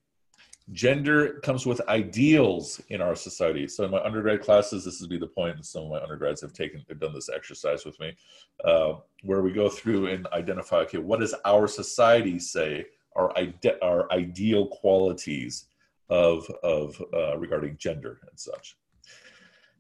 Gender 0.72 1.40
comes 1.40 1.66
with 1.66 1.86
ideals 1.88 2.80
in 2.88 3.02
our 3.02 3.14
society. 3.14 3.68
So 3.68 3.84
in 3.84 3.90
my 3.90 4.02
undergrad 4.02 4.40
classes, 4.40 4.84
this 4.84 5.00
would 5.00 5.10
be 5.10 5.18
the 5.18 5.26
point, 5.26 5.56
and 5.56 5.64
some 5.64 5.84
of 5.84 5.90
my 5.90 6.00
undergrads 6.00 6.40
have 6.40 6.54
taken 6.54 6.82
have 6.88 7.00
done 7.00 7.12
this 7.12 7.28
exercise 7.28 7.84
with 7.84 8.00
me, 8.00 8.16
uh, 8.64 8.94
where 9.22 9.42
we 9.42 9.52
go 9.52 9.68
through 9.68 10.06
and 10.06 10.26
identify, 10.28 10.78
okay, 10.78 10.98
what 10.98 11.20
does 11.20 11.34
our 11.44 11.68
society 11.68 12.38
say 12.38 12.86
are 13.14 13.30
ide- 13.36 13.78
our 13.82 14.10
ideal 14.10 14.66
qualities 14.68 15.66
of 16.08 16.48
of 16.62 17.00
uh, 17.12 17.36
regarding 17.36 17.76
gender 17.76 18.20
and 18.30 18.40
such? 18.40 18.78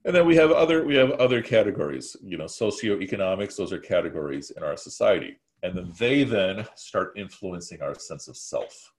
And 0.04 0.14
then 0.14 0.26
we 0.26 0.36
have 0.36 0.50
other 0.50 0.84
we 0.84 0.96
have 0.96 1.12
other 1.12 1.40
categories 1.40 2.14
you 2.22 2.36
know 2.36 2.44
socioeconomics 2.44 3.56
those 3.56 3.72
are 3.72 3.78
categories 3.78 4.50
in 4.50 4.62
our 4.62 4.76
society. 4.76 5.38
And 5.62 5.74
then 5.74 5.94
they 5.98 6.24
then 6.24 6.66
start 6.74 7.14
influencing 7.16 7.80
our 7.80 7.98
sense 7.98 8.28
of 8.28 8.36
self 8.36 8.92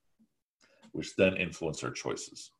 which 0.95 1.15
then 1.15 1.35
influence 1.37 1.83
our 1.83 1.91
choices 1.91 2.51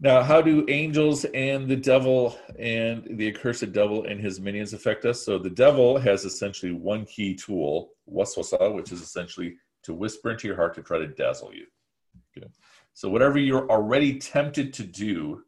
now 0.00 0.22
how 0.22 0.40
do 0.40 0.64
angels 0.68 1.24
and 1.34 1.68
the 1.68 1.76
devil 1.76 2.38
and 2.58 3.06
the 3.18 3.28
accursed 3.28 3.72
devil 3.72 4.04
and 4.04 4.20
his 4.20 4.40
minions 4.40 4.72
affect 4.72 5.04
us 5.04 5.24
so 5.24 5.38
the 5.38 5.50
devil 5.50 5.98
has 5.98 6.24
essentially 6.24 6.72
one 6.72 7.04
key 7.04 7.34
tool 7.34 7.90
waswasa 8.10 8.74
which 8.74 8.92
is 8.92 9.00
essentially 9.00 9.54
to 9.82 9.92
whisper 9.94 10.30
into 10.30 10.46
your 10.46 10.56
heart 10.56 10.74
to 10.74 10.82
try 10.82 10.98
to 10.98 11.08
dazzle 11.08 11.52
you 11.54 11.66
okay. 12.36 12.46
so 12.94 13.08
whatever 13.08 13.38
you're 13.38 13.70
already 13.70 14.18
tempted 14.18 14.72
to 14.72 14.84
do 14.84 15.42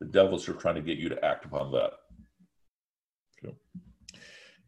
the 0.00 0.06
devils 0.06 0.48
are 0.48 0.54
trying 0.54 0.74
to 0.74 0.80
get 0.80 0.98
you 0.98 1.08
to 1.10 1.24
act 1.24 1.44
upon 1.44 1.70
that. 1.72 1.92
Okay. 3.44 3.54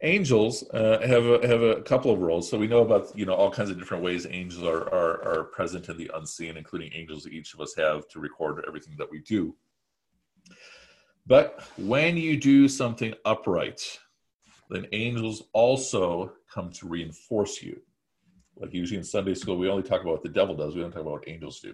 Angels 0.04 0.64
uh, 0.70 0.98
have 1.06 1.24
a, 1.26 1.46
have 1.46 1.62
a 1.62 1.80
couple 1.82 2.12
of 2.12 2.20
roles. 2.20 2.50
So 2.50 2.58
we 2.58 2.66
know 2.66 2.80
about 2.80 3.16
you 3.16 3.24
know 3.24 3.34
all 3.34 3.50
kinds 3.50 3.70
of 3.70 3.78
different 3.78 4.02
ways 4.02 4.26
angels 4.28 4.64
are, 4.64 4.82
are 4.92 5.24
are 5.24 5.44
present 5.44 5.88
in 5.88 5.96
the 5.96 6.10
unseen, 6.14 6.56
including 6.56 6.90
angels 6.92 7.22
that 7.22 7.32
each 7.32 7.54
of 7.54 7.60
us 7.60 7.74
have 7.76 8.08
to 8.08 8.18
record 8.18 8.64
everything 8.66 8.96
that 8.98 9.10
we 9.10 9.20
do. 9.20 9.54
But 11.26 11.62
when 11.76 12.16
you 12.16 12.36
do 12.36 12.66
something 12.66 13.14
upright, 13.24 13.80
then 14.70 14.86
angels 14.92 15.44
also 15.52 16.32
come 16.52 16.70
to 16.72 16.88
reinforce 16.88 17.62
you. 17.62 17.80
Like 18.56 18.74
usually 18.74 18.98
in 18.98 19.04
Sunday 19.04 19.34
school, 19.34 19.56
we 19.56 19.68
only 19.68 19.82
talk 19.82 20.02
about 20.02 20.14
what 20.14 20.22
the 20.22 20.28
devil 20.28 20.56
does. 20.56 20.74
We 20.74 20.80
don't 20.80 20.90
talk 20.90 21.02
about 21.02 21.12
what 21.12 21.28
angels 21.28 21.60
do. 21.60 21.72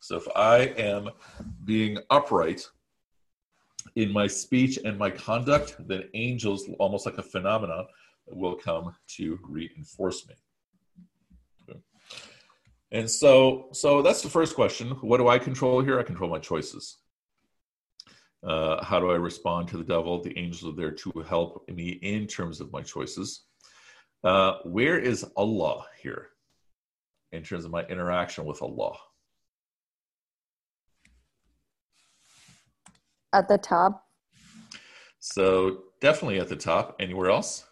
So 0.00 0.16
if 0.16 0.26
I 0.34 0.58
am 0.76 1.10
being 1.64 1.98
upright, 2.08 2.66
in 3.96 4.12
my 4.12 4.26
speech 4.26 4.78
and 4.84 4.98
my 4.98 5.10
conduct, 5.10 5.76
then 5.86 6.04
angels, 6.14 6.68
almost 6.78 7.06
like 7.06 7.18
a 7.18 7.22
phenomenon, 7.22 7.86
will 8.26 8.54
come 8.54 8.94
to 9.16 9.38
reinforce 9.48 10.26
me. 10.28 10.34
And 12.92 13.08
so, 13.08 13.68
so 13.72 14.02
that's 14.02 14.22
the 14.22 14.28
first 14.28 14.54
question. 14.56 14.90
What 15.00 15.18
do 15.18 15.28
I 15.28 15.38
control 15.38 15.80
here? 15.80 16.00
I 16.00 16.02
control 16.02 16.28
my 16.28 16.40
choices. 16.40 16.98
Uh, 18.42 18.82
how 18.82 18.98
do 18.98 19.10
I 19.10 19.16
respond 19.16 19.68
to 19.68 19.76
the 19.76 19.84
devil? 19.84 20.22
The 20.22 20.36
angels 20.36 20.72
are 20.72 20.76
there 20.76 20.90
to 20.90 21.10
help 21.28 21.68
me 21.68 21.90
in 22.02 22.26
terms 22.26 22.60
of 22.60 22.72
my 22.72 22.82
choices. 22.82 23.44
Uh, 24.24 24.54
where 24.64 24.98
is 24.98 25.24
Allah 25.36 25.86
here 26.02 26.30
in 27.32 27.42
terms 27.42 27.64
of 27.64 27.70
my 27.70 27.84
interaction 27.84 28.44
with 28.44 28.60
Allah? 28.60 28.96
At 33.32 33.48
the 33.48 33.58
top. 33.58 34.06
So 35.18 35.84
definitely 36.00 36.40
at 36.40 36.48
the 36.48 36.56
top. 36.56 36.96
Anywhere 36.98 37.30
else? 37.30 37.64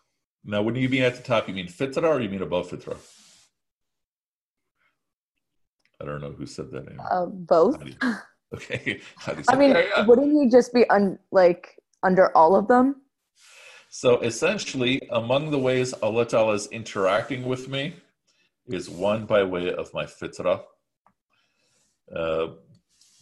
Now, 0.44 0.62
when 0.62 0.76
you 0.76 0.88
mean 0.88 1.02
at 1.02 1.16
the 1.16 1.22
top, 1.22 1.48
you 1.48 1.54
mean 1.54 1.66
fitra 1.66 2.04
or 2.04 2.20
you 2.20 2.28
mean 2.28 2.42
above 2.42 2.70
fitra? 2.70 2.96
I 6.00 6.04
don't 6.04 6.20
know 6.20 6.30
who 6.30 6.46
said 6.46 6.70
that. 6.70 6.86
Uh, 7.10 7.26
both. 7.26 7.82
Okay. 8.54 9.00
I 9.48 9.56
mean, 9.56 9.70
yeah. 9.70 10.06
wouldn't 10.06 10.32
he 10.32 10.48
just 10.48 10.72
be 10.72 10.88
un- 10.88 11.18
like 11.30 11.76
under 12.02 12.34
all 12.36 12.56
of 12.56 12.68
them? 12.68 13.02
So 13.90 14.20
essentially, 14.20 15.00
among 15.10 15.50
the 15.50 15.58
ways 15.58 15.92
Allah 15.94 16.26
Ta'ala 16.26 16.54
is 16.54 16.66
interacting 16.68 17.44
with 17.44 17.68
me 17.68 17.94
is 18.66 18.88
one 18.88 19.24
by 19.24 19.42
way 19.44 19.72
of 19.72 19.92
my 19.94 20.04
fitrah, 20.04 20.62
uh, 22.14 22.48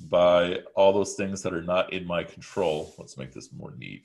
by 0.00 0.60
all 0.74 0.92
those 0.92 1.14
things 1.14 1.42
that 1.42 1.54
are 1.54 1.62
not 1.62 1.92
in 1.92 2.06
my 2.06 2.22
control. 2.22 2.94
Let's 2.98 3.16
make 3.16 3.32
this 3.32 3.52
more 3.52 3.74
neat. 3.76 4.04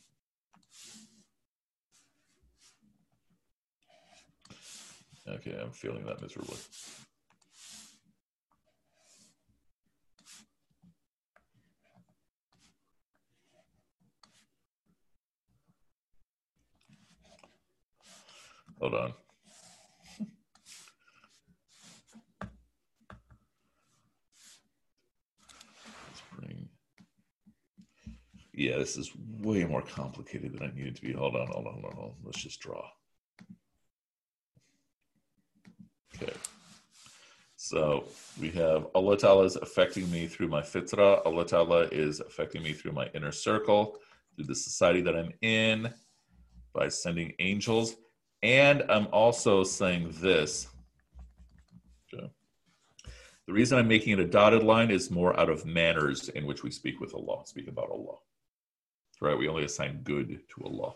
Okay, 5.27 5.58
I'm 5.62 5.71
feeling 5.71 6.06
that 6.06 6.21
miserably. 6.21 6.58
Hold 18.80 18.95
on. 18.95 19.13
Yeah, 28.53 28.77
this 28.77 28.97
is 28.97 29.11
way 29.39 29.63
more 29.63 29.81
complicated 29.81 30.53
than 30.53 30.63
I 30.63 30.75
needed 30.75 30.95
to 30.97 31.01
be. 31.01 31.13
Hold 31.13 31.35
on, 31.35 31.47
hold 31.47 31.67
on, 31.67 31.73
hold 31.73 31.85
on, 31.85 31.91
hold 31.93 32.11
on. 32.11 32.15
Let's 32.23 32.43
just 32.43 32.59
draw. 32.59 32.85
Okay. 36.15 36.33
So 37.55 38.05
we 38.39 38.49
have 38.51 38.87
Allah 38.93 39.17
Ta'ala 39.17 39.43
is 39.45 39.55
affecting 39.55 40.09
me 40.11 40.27
through 40.27 40.49
my 40.49 40.61
fitrah. 40.61 41.25
Allah 41.25 41.45
Ta'ala 41.45 41.83
is 41.91 42.19
affecting 42.19 42.63
me 42.63 42.73
through 42.73 42.91
my 42.91 43.07
inner 43.13 43.31
circle, 43.31 43.97
through 44.35 44.45
the 44.45 44.55
society 44.55 45.01
that 45.01 45.15
I'm 45.15 45.31
in, 45.41 45.93
by 46.73 46.89
sending 46.89 47.33
angels. 47.39 47.95
And 48.43 48.83
I'm 48.89 49.07
also 49.13 49.63
saying 49.63 50.13
this. 50.19 50.67
Okay. 52.13 52.29
The 53.47 53.53
reason 53.53 53.77
I'm 53.77 53.87
making 53.87 54.13
it 54.13 54.19
a 54.19 54.25
dotted 54.25 54.63
line 54.63 54.91
is 54.91 55.11
more 55.11 55.39
out 55.39 55.49
of 55.49 55.65
manners 55.65 56.29
in 56.29 56.45
which 56.45 56.63
we 56.63 56.71
speak 56.71 56.99
with 56.99 57.13
Allah, 57.13 57.43
speak 57.45 57.67
about 57.67 57.89
Allah. 57.89 58.17
Right? 59.21 59.38
We 59.38 59.47
only 59.47 59.65
assign 59.65 60.01
good 60.03 60.39
to 60.49 60.65
Allah. 60.65 60.93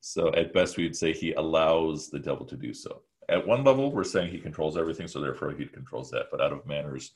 So 0.00 0.32
at 0.34 0.54
best, 0.54 0.76
we 0.76 0.84
would 0.84 0.96
say 0.96 1.12
He 1.12 1.32
allows 1.34 2.08
the 2.08 2.18
devil 2.18 2.46
to 2.46 2.56
do 2.56 2.72
so. 2.72 3.02
At 3.28 3.46
one 3.46 3.62
level, 3.62 3.92
we're 3.92 4.04
saying 4.04 4.30
He 4.30 4.38
controls 4.38 4.76
everything, 4.76 5.06
so 5.06 5.20
therefore 5.20 5.52
He 5.52 5.66
controls 5.66 6.10
that. 6.10 6.26
But 6.30 6.40
out 6.40 6.52
of 6.52 6.66
manners, 6.66 7.12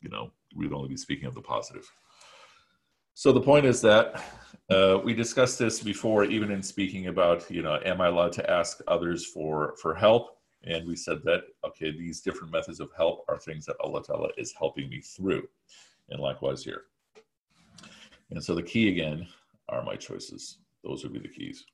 you 0.00 0.10
know, 0.10 0.30
we'd 0.54 0.72
only 0.72 0.88
be 0.88 0.96
speaking 0.96 1.26
of 1.26 1.34
the 1.34 1.40
positive. 1.40 1.90
So 3.14 3.32
the 3.32 3.40
point 3.40 3.66
is 3.66 3.80
that 3.80 4.22
uh, 4.70 5.00
we 5.02 5.12
discussed 5.12 5.58
this 5.58 5.82
before, 5.82 6.24
even 6.24 6.52
in 6.52 6.62
speaking 6.62 7.08
about, 7.08 7.50
you 7.50 7.62
know, 7.62 7.80
am 7.84 8.00
I 8.00 8.06
allowed 8.06 8.32
to 8.34 8.48
ask 8.48 8.80
others 8.86 9.26
for 9.26 9.74
for 9.82 9.94
help? 9.94 10.38
And 10.64 10.86
we 10.86 10.94
said 10.94 11.22
that 11.24 11.44
okay, 11.66 11.90
these 11.90 12.20
different 12.20 12.52
methods 12.52 12.78
of 12.78 12.90
help 12.96 13.24
are 13.28 13.38
things 13.38 13.64
that 13.66 13.76
Allah 13.80 14.04
Ta'ala 14.04 14.28
is 14.36 14.52
helping 14.52 14.88
me 14.88 15.00
through, 15.00 15.48
and 16.10 16.20
likewise 16.20 16.62
here. 16.62 16.82
And 18.30 18.44
so 18.44 18.54
the 18.54 18.62
key 18.62 18.88
again 18.88 19.26
are 19.68 19.84
my 19.84 19.96
choices. 19.96 20.58
Those 20.84 21.02
would 21.02 21.12
be 21.12 21.18
the 21.18 21.28
keys. 21.28 21.64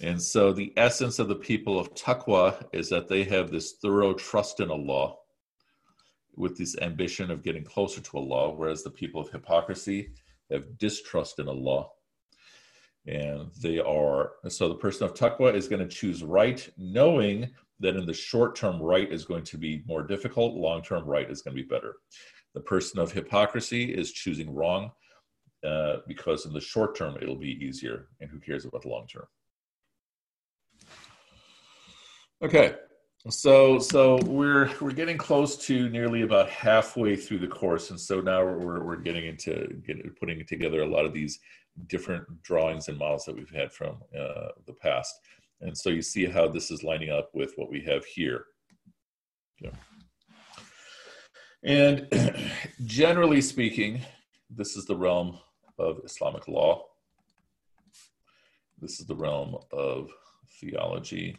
And 0.00 0.20
so 0.20 0.52
the 0.52 0.72
essence 0.76 1.18
of 1.18 1.28
the 1.28 1.34
people 1.34 1.78
of 1.78 1.94
taqwa 1.94 2.64
is 2.72 2.88
that 2.90 3.08
they 3.08 3.24
have 3.24 3.50
this 3.50 3.74
thorough 3.82 4.14
trust 4.14 4.60
in 4.60 4.70
Allah 4.70 5.14
with 6.36 6.56
this 6.56 6.78
ambition 6.78 7.32
of 7.32 7.42
getting 7.42 7.64
closer 7.64 8.00
to 8.00 8.18
Allah, 8.18 8.54
whereas 8.54 8.84
the 8.84 8.90
people 8.90 9.20
of 9.20 9.30
hypocrisy 9.30 10.10
have 10.52 10.78
distrust 10.78 11.40
in 11.40 11.48
Allah. 11.48 11.88
And 13.06 13.50
they 13.60 13.80
are, 13.80 14.32
so 14.48 14.68
the 14.68 14.74
person 14.76 15.04
of 15.04 15.14
taqwa 15.14 15.52
is 15.54 15.66
going 15.66 15.80
to 15.86 15.94
choose 15.94 16.22
right, 16.22 16.68
knowing 16.76 17.50
that 17.80 17.96
in 17.96 18.06
the 18.06 18.14
short 18.14 18.54
term, 18.54 18.80
right 18.80 19.10
is 19.10 19.24
going 19.24 19.44
to 19.44 19.58
be 19.58 19.82
more 19.86 20.02
difficult, 20.02 20.54
long 20.54 20.82
term, 20.82 21.04
right 21.06 21.28
is 21.28 21.42
going 21.42 21.56
to 21.56 21.62
be 21.62 21.68
better. 21.68 21.94
The 22.54 22.60
person 22.60 23.00
of 23.00 23.10
hypocrisy 23.10 23.92
is 23.92 24.12
choosing 24.12 24.54
wrong 24.54 24.92
uh, 25.66 25.96
because 26.06 26.46
in 26.46 26.52
the 26.52 26.60
short 26.60 26.96
term, 26.96 27.16
it'll 27.20 27.36
be 27.36 27.64
easier. 27.64 28.08
And 28.20 28.30
who 28.30 28.38
cares 28.38 28.64
about 28.64 28.82
the 28.82 28.88
long 28.88 29.06
term? 29.06 29.26
Okay, 32.40 32.76
so 33.30 33.80
so 33.80 34.18
we're 34.26 34.70
we're 34.80 34.92
getting 34.92 35.18
close 35.18 35.56
to 35.66 35.88
nearly 35.88 36.22
about 36.22 36.48
halfway 36.48 37.16
through 37.16 37.40
the 37.40 37.48
course, 37.48 37.90
and 37.90 37.98
so 37.98 38.20
now 38.20 38.44
we're 38.44 38.84
we're 38.84 38.96
getting 38.96 39.26
into 39.26 39.82
getting, 39.84 40.08
putting 40.20 40.46
together 40.46 40.82
a 40.82 40.86
lot 40.86 41.04
of 41.04 41.12
these 41.12 41.40
different 41.88 42.24
drawings 42.42 42.86
and 42.86 42.96
models 42.96 43.24
that 43.24 43.34
we've 43.34 43.50
had 43.50 43.72
from 43.72 43.96
uh, 44.16 44.50
the 44.66 44.72
past, 44.80 45.12
and 45.60 45.76
so 45.76 45.90
you 45.90 46.00
see 46.00 46.26
how 46.26 46.46
this 46.46 46.70
is 46.70 46.84
lining 46.84 47.10
up 47.10 47.30
with 47.34 47.52
what 47.56 47.68
we 47.68 47.80
have 47.80 48.04
here. 48.04 48.44
Yeah. 49.60 49.70
And 51.64 52.06
generally 52.84 53.40
speaking, 53.40 54.00
this 54.48 54.76
is 54.76 54.84
the 54.84 54.96
realm 54.96 55.38
of 55.78 56.00
Islamic 56.04 56.48
law. 56.48 56.84
This 58.80 59.00
is 59.00 59.06
the 59.06 59.16
realm 59.16 59.56
of 59.72 60.10
theology 60.60 61.36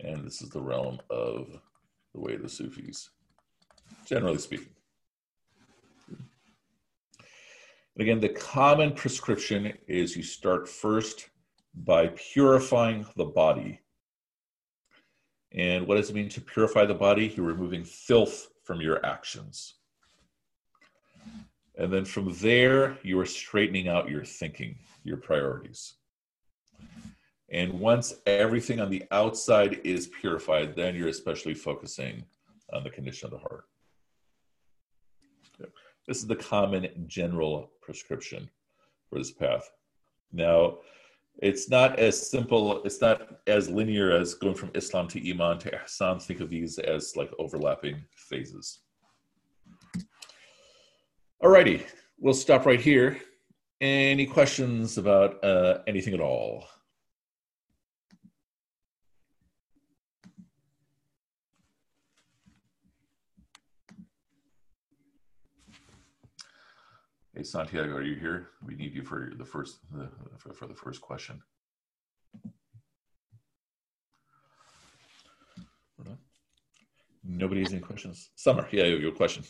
and 0.00 0.24
this 0.24 0.42
is 0.42 0.50
the 0.50 0.60
realm 0.60 0.98
of 1.10 1.48
the 2.12 2.20
way 2.20 2.34
of 2.34 2.42
the 2.42 2.48
Sufis, 2.48 3.10
generally 4.06 4.38
speaking. 4.38 4.68
And 6.08 8.02
again, 8.02 8.20
the 8.20 8.28
common 8.28 8.92
prescription 8.92 9.72
is 9.86 10.16
you 10.16 10.22
start 10.22 10.68
first 10.68 11.28
by 11.74 12.08
purifying 12.08 13.06
the 13.16 13.24
body. 13.24 13.80
And 15.52 15.86
what 15.86 15.96
does 15.96 16.10
it 16.10 16.16
mean 16.16 16.28
to 16.30 16.40
purify 16.40 16.86
the 16.86 16.94
body? 16.94 17.32
You're 17.36 17.46
removing 17.46 17.84
filth 17.84 18.48
from 18.64 18.80
your 18.80 19.04
actions. 19.06 19.74
And 21.76 21.92
then 21.92 22.04
from 22.04 22.32
there, 22.34 22.98
you 23.02 23.18
are 23.18 23.26
straightening 23.26 23.88
out 23.88 24.08
your 24.08 24.24
thinking, 24.24 24.76
your 25.02 25.16
priorities. 25.16 25.94
And 27.50 27.72
once 27.74 28.14
everything 28.26 28.80
on 28.80 28.90
the 28.90 29.04
outside 29.10 29.80
is 29.84 30.06
purified, 30.06 30.76
then 30.76 30.94
you're 30.94 31.08
especially 31.08 31.54
focusing 31.54 32.24
on 32.72 32.84
the 32.84 32.90
condition 32.90 33.26
of 33.26 33.32
the 33.32 33.38
heart. 33.38 33.64
This 36.06 36.18
is 36.18 36.26
the 36.26 36.36
common 36.36 36.88
general 37.06 37.70
prescription 37.80 38.50
for 39.08 39.18
this 39.18 39.30
path. 39.30 39.70
Now, 40.32 40.78
it's 41.38 41.68
not 41.68 41.98
as 41.98 42.30
simple, 42.30 42.82
it's 42.84 43.00
not 43.00 43.40
as 43.46 43.68
linear 43.68 44.12
as 44.12 44.34
going 44.34 44.54
from 44.54 44.70
Islam 44.74 45.08
to 45.08 45.30
Iman 45.30 45.58
to 45.60 45.70
Ihsan. 45.70 46.22
Think 46.22 46.40
of 46.40 46.50
these 46.50 46.78
as 46.78 47.16
like 47.16 47.32
overlapping 47.38 48.04
phases. 48.14 48.80
Alrighty, 51.42 51.82
we'll 52.18 52.34
stop 52.34 52.64
right 52.64 52.80
here. 52.80 53.18
Any 53.80 54.26
questions 54.26 54.98
about 54.98 55.42
uh, 55.44 55.78
anything 55.86 56.14
at 56.14 56.20
all? 56.20 56.64
Hey, 67.34 67.42
Santiago, 67.42 67.90
are 67.94 68.02
you 68.02 68.14
here? 68.14 68.50
We 68.64 68.76
need 68.76 68.94
you 68.94 69.02
for 69.02 69.32
the 69.36 69.44
first 69.44 69.78
the, 69.92 70.08
for, 70.38 70.54
for 70.54 70.66
the 70.66 70.74
first 70.74 71.00
question. 71.00 71.42
Nobody 77.26 77.62
has 77.62 77.72
any 77.72 77.80
questions. 77.80 78.30
Summer, 78.36 78.68
yeah, 78.70 78.84
your 78.84 79.10
question. 79.10 79.44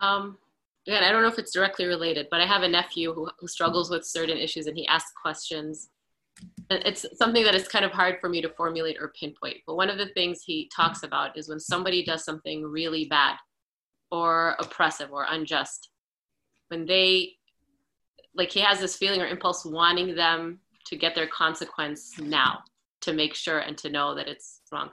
Um, 0.00 0.38
again, 0.86 1.04
I 1.04 1.12
don't 1.12 1.22
know 1.22 1.28
if 1.28 1.38
it's 1.38 1.52
directly 1.52 1.86
related, 1.86 2.26
but 2.30 2.40
I 2.40 2.46
have 2.46 2.62
a 2.62 2.68
nephew 2.68 3.12
who, 3.12 3.28
who 3.38 3.48
struggles 3.48 3.90
with 3.90 4.04
certain 4.04 4.38
issues, 4.38 4.66
and 4.66 4.76
he 4.76 4.86
asks 4.86 5.12
questions. 5.20 5.90
And 6.70 6.82
it's 6.84 7.06
something 7.16 7.44
that 7.44 7.54
is 7.54 7.68
kind 7.68 7.84
of 7.84 7.92
hard 7.92 8.16
for 8.20 8.28
me 8.28 8.40
to 8.40 8.48
formulate 8.48 8.96
or 9.00 9.12
pinpoint. 9.18 9.58
But 9.66 9.76
one 9.76 9.90
of 9.90 9.98
the 9.98 10.08
things 10.14 10.42
he 10.42 10.70
talks 10.74 11.02
about 11.02 11.36
is 11.36 11.48
when 11.48 11.60
somebody 11.60 12.04
does 12.04 12.24
something 12.24 12.64
really 12.64 13.04
bad, 13.04 13.36
or 14.10 14.56
oppressive, 14.58 15.10
or 15.12 15.26
unjust 15.30 15.88
when 16.68 16.86
they 16.86 17.34
like 18.34 18.50
he 18.50 18.60
has 18.60 18.80
this 18.80 18.96
feeling 18.96 19.20
or 19.20 19.26
impulse 19.26 19.64
wanting 19.64 20.14
them 20.14 20.58
to 20.86 20.96
get 20.96 21.14
their 21.14 21.26
consequence 21.26 22.18
now 22.18 22.60
to 23.02 23.12
make 23.12 23.34
sure 23.34 23.58
and 23.58 23.76
to 23.78 23.90
know 23.90 24.14
that 24.14 24.28
it's 24.28 24.62
wrong. 24.72 24.88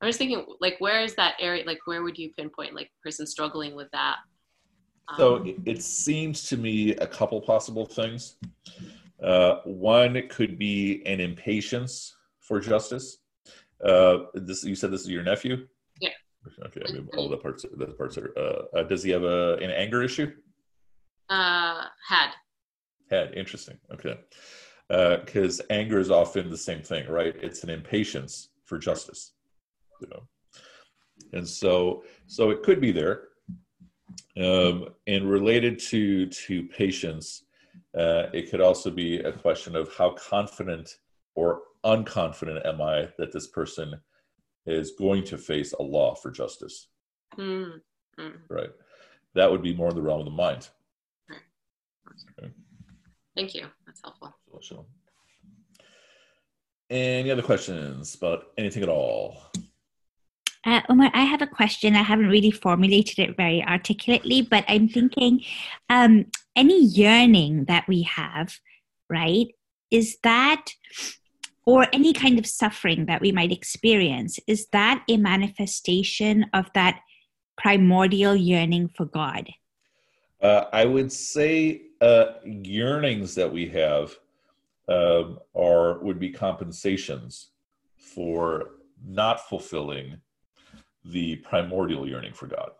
I'm 0.00 0.08
just 0.08 0.18
thinking, 0.18 0.44
like, 0.60 0.76
where 0.78 1.00
is 1.00 1.14
that 1.14 1.34
area? 1.38 1.64
Like, 1.64 1.78
where 1.84 2.02
would 2.02 2.18
you 2.18 2.32
pinpoint, 2.36 2.74
like, 2.74 2.90
person 3.02 3.26
struggling 3.26 3.76
with 3.76 3.88
that? 3.92 4.16
So 5.16 5.36
Um, 5.36 5.46
it, 5.46 5.56
it 5.66 5.82
seems 5.82 6.48
to 6.48 6.56
me 6.56 6.94
a 6.96 7.06
couple 7.06 7.40
possible 7.40 7.86
things. 7.86 8.36
Uh, 9.22 9.56
one 9.64 10.20
could 10.28 10.58
be 10.58 11.02
an 11.06 11.20
impatience 11.20 12.16
for 12.40 12.60
justice. 12.60 13.18
Uh, 13.84 14.24
this 14.34 14.64
you 14.64 14.74
said 14.74 14.90
this 14.90 15.02
is 15.02 15.10
your 15.10 15.22
nephew. 15.22 15.66
Yeah. 16.00 16.10
Okay. 16.66 16.82
I 16.88 16.92
mean, 16.92 17.08
all 17.16 17.28
the 17.28 17.36
parts. 17.36 17.64
The 17.72 17.86
parts 17.86 18.16
are. 18.18 18.32
Uh, 18.36 18.78
uh, 18.78 18.82
does 18.84 19.02
he 19.02 19.10
have 19.10 19.24
a 19.24 19.54
an 19.56 19.70
anger 19.70 20.02
issue? 20.02 20.32
uh, 21.28 21.84
had. 22.08 22.30
Had 23.10 23.34
interesting. 23.34 23.78
Okay. 23.92 24.18
Because 24.88 25.60
anger 25.70 25.98
is 25.98 26.10
often 26.10 26.50
the 26.50 26.56
same 26.56 26.82
thing, 26.82 27.08
right? 27.08 27.34
It's 27.42 27.64
an 27.64 27.70
impatience 27.70 28.50
for 28.64 28.78
justice, 28.78 29.32
you 30.00 30.08
know. 30.08 30.22
And 31.32 31.48
so, 31.48 32.04
so 32.26 32.50
it 32.50 32.62
could 32.62 32.80
be 32.80 32.92
there. 32.92 33.28
Um, 34.36 34.88
and 35.06 35.28
related 35.28 35.78
to 35.90 36.26
to 36.26 36.64
patience, 36.68 37.44
uh, 37.96 38.24
it 38.32 38.50
could 38.50 38.60
also 38.60 38.90
be 38.90 39.18
a 39.18 39.32
question 39.32 39.76
of 39.76 39.94
how 39.96 40.10
confident 40.12 40.96
or 41.34 41.62
unconfident 41.84 42.64
am 42.66 42.80
I 42.80 43.08
that 43.18 43.32
this 43.32 43.48
person 43.48 44.00
is 44.66 44.92
going 44.92 45.24
to 45.24 45.38
face 45.38 45.72
Allah 45.74 46.14
for 46.16 46.30
justice, 46.30 46.88
Mm, 47.36 47.80
mm. 48.18 48.32
right? 48.48 48.70
That 49.34 49.50
would 49.50 49.62
be 49.62 49.74
more 49.74 49.88
in 49.90 49.96
the 49.96 50.02
realm 50.02 50.20
of 50.20 50.26
the 50.26 50.30
mind. 50.30 50.68
Thank 53.34 53.54
you. 53.54 53.66
That's 53.86 54.00
helpful. 54.02 54.34
So, 54.60 54.84
any 56.90 57.30
other 57.30 57.42
questions 57.42 58.14
about 58.14 58.48
anything 58.58 58.82
at 58.82 58.90
all? 58.90 59.38
Uh, 60.64 60.80
Omar, 60.88 61.10
I 61.12 61.24
have 61.24 61.42
a 61.42 61.46
question. 61.46 61.96
I 61.96 62.02
haven't 62.02 62.28
really 62.28 62.52
formulated 62.52 63.18
it 63.18 63.36
very 63.36 63.64
articulately, 63.64 64.42
but 64.42 64.64
I'm 64.68 64.88
thinking 64.88 65.44
um, 65.90 66.26
any 66.54 66.84
yearning 66.84 67.64
that 67.64 67.88
we 67.88 68.02
have, 68.02 68.58
right, 69.10 69.48
is 69.90 70.18
that, 70.22 70.66
or 71.66 71.86
any 71.92 72.12
kind 72.12 72.38
of 72.38 72.46
suffering 72.46 73.06
that 73.06 73.20
we 73.20 73.32
might 73.32 73.50
experience, 73.50 74.38
is 74.46 74.68
that 74.68 75.02
a 75.08 75.16
manifestation 75.16 76.46
of 76.54 76.66
that 76.74 77.00
primordial 77.58 78.36
yearning 78.36 78.88
for 78.88 79.06
God? 79.06 79.50
Uh, 80.40 80.66
I 80.72 80.84
would 80.84 81.12
say 81.12 81.82
uh, 82.00 82.34
yearnings 82.44 83.34
that 83.34 83.52
we 83.52 83.68
have 83.68 84.16
um, 84.88 85.38
are 85.54 85.98
would 85.98 86.18
be 86.18 86.30
compensations 86.30 87.48
for 87.96 88.70
not 89.04 89.48
fulfilling 89.48 90.18
the 91.04 91.36
primordial 91.36 92.08
yearning 92.08 92.32
for 92.32 92.46
God. 92.46 92.70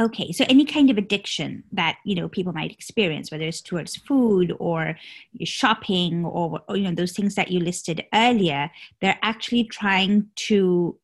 Okay, 0.00 0.32
so 0.32 0.46
any 0.48 0.64
kind 0.64 0.88
of 0.88 0.96
addiction 0.96 1.62
that 1.72 1.98
you 2.04 2.14
know 2.14 2.26
people 2.26 2.54
might 2.54 2.72
experience, 2.72 3.30
whether 3.30 3.44
it's 3.44 3.60
towards 3.60 3.96
food 3.96 4.56
or 4.58 4.96
shopping 5.44 6.24
or, 6.24 6.62
or 6.68 6.76
you 6.76 6.84
know 6.84 6.94
those 6.94 7.12
things 7.12 7.34
that 7.34 7.50
you 7.50 7.60
listed 7.60 8.06
earlier, 8.14 8.70
they're 9.02 9.18
actually 9.22 9.64
trying 9.64 10.28
to 10.36 10.98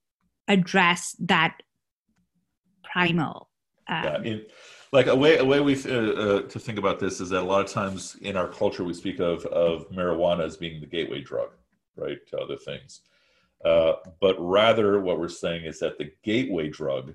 address 0.49 1.15
that 1.19 1.59
primal. 2.83 3.51
Um, 3.87 4.25
Yeah, 4.25 4.37
like 4.93 5.09
a 5.09 5.17
way 5.17 5.37
a 5.37 5.45
way 5.45 5.61
we 5.61 5.75
uh, 5.85 5.91
uh, 5.91 6.43
to 6.43 6.59
think 6.59 6.79
about 6.79 6.99
this 6.99 7.21
is 7.21 7.29
that 7.31 7.43
a 7.43 7.45
lot 7.45 7.63
of 7.63 7.71
times 7.71 8.17
in 8.23 8.35
our 8.35 8.49
culture 8.49 8.83
we 8.83 8.95
speak 8.95 9.21
of 9.21 9.45
of 9.47 9.91
marijuana 9.91 10.45
as 10.47 10.57
being 10.57 10.81
the 10.81 10.87
gateway 10.87 11.21
drug, 11.21 11.51
right, 11.97 12.19
to 12.29 12.39
other 12.39 12.57
things. 12.57 13.03
Uh, 13.67 13.97
but 14.21 14.37
rather, 14.39 15.01
what 15.01 15.19
we're 15.19 15.29
saying 15.29 15.65
is 15.65 15.81
that 15.81 15.99
the 15.99 16.13
gateway 16.23 16.69
drug 16.69 17.15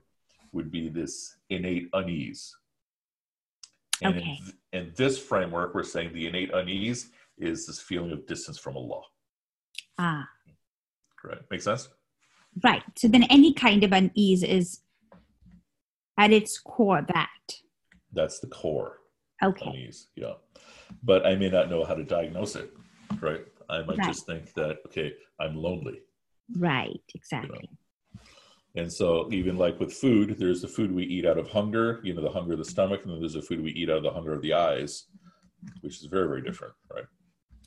would 0.51 0.69
be 0.69 0.89
this 0.89 1.37
innate 1.49 1.87
unease. 1.93 2.53
And 4.01 4.17
Okay. 4.17 4.29
in, 4.31 4.43
th- 4.45 4.55
in 4.73 4.93
this 4.97 5.17
framework, 5.17 5.73
we're 5.73 5.83
saying 5.83 6.11
the 6.13 6.27
innate 6.27 6.51
unease 6.53 7.09
is 7.37 7.65
this 7.67 7.79
feeling 7.79 8.11
of 8.11 8.27
distance 8.27 8.57
from 8.57 8.75
Allah. 8.75 9.03
ah, 9.97 10.27
Correct? 11.17 11.43
Make 11.49 11.61
sense? 11.61 11.87
right. 12.65 12.83
So 12.97 13.07
then 13.07 13.23
any 13.29 13.53
kind 13.53 13.81
of 13.85 13.93
unease 13.93 14.43
is 14.43 14.81
at 16.17 16.31
its 16.33 16.59
core 16.59 17.05
that. 17.13 17.29
That's 18.11 18.39
the 18.39 18.47
core. 18.47 18.97
Okay. 19.43 19.65
unease 19.71 20.07
yeah 20.15 20.33
but 21.01 21.25
i 21.25 21.33
may 21.35 21.49
not 21.49 21.67
know 21.67 21.83
how 21.83 21.95
to 21.95 22.03
diagnose 22.03 22.55
it 22.55 22.69
right 23.19 23.43
i 23.71 23.81
might 23.81 23.97
Right. 23.97 24.05
just 24.13 24.27
think 24.27 24.53
that 24.53 24.77
okay 24.85 25.15
i'm 25.39 25.55
lonely 25.55 25.97
Right. 26.57 27.01
Exactly. 27.15 27.69
and 28.75 28.91
so 28.91 29.27
even 29.31 29.57
like 29.57 29.79
with 29.79 29.93
food 29.93 30.35
there's 30.39 30.61
the 30.61 30.67
food 30.67 30.91
we 30.93 31.03
eat 31.03 31.25
out 31.25 31.37
of 31.37 31.47
hunger 31.49 31.99
you 32.03 32.13
know 32.13 32.21
the 32.21 32.29
hunger 32.29 32.53
of 32.53 32.59
the 32.59 32.65
stomach 32.65 33.01
and 33.03 33.11
then 33.11 33.19
there's 33.19 33.33
the 33.33 33.41
food 33.41 33.61
we 33.61 33.71
eat 33.71 33.89
out 33.89 33.97
of 33.97 34.03
the 34.03 34.11
hunger 34.11 34.33
of 34.33 34.41
the 34.41 34.53
eyes 34.53 35.05
which 35.81 35.97
is 35.99 36.05
very 36.05 36.27
very 36.27 36.41
different 36.41 36.73
right 36.93 37.05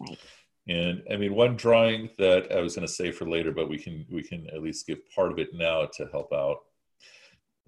Right. 0.01 0.19
and 0.69 1.03
i 1.13 1.17
mean 1.17 1.35
one 1.35 1.57
drawing 1.57 2.11
that 2.19 2.51
i 2.53 2.61
was 2.61 2.75
going 2.75 2.87
to 2.87 2.93
say 2.93 3.11
for 3.13 3.29
later 3.29 3.53
but 3.53 3.69
we 3.69 3.79
can 3.79 4.05
we 4.11 4.23
can 4.23 4.47
at 4.55 4.63
least 4.63 4.87
give 4.87 4.99
part 5.15 5.31
of 5.31 5.39
it 5.39 5.55
now 5.55 5.87
to 5.97 6.07
help 6.11 6.33
out 6.33 6.59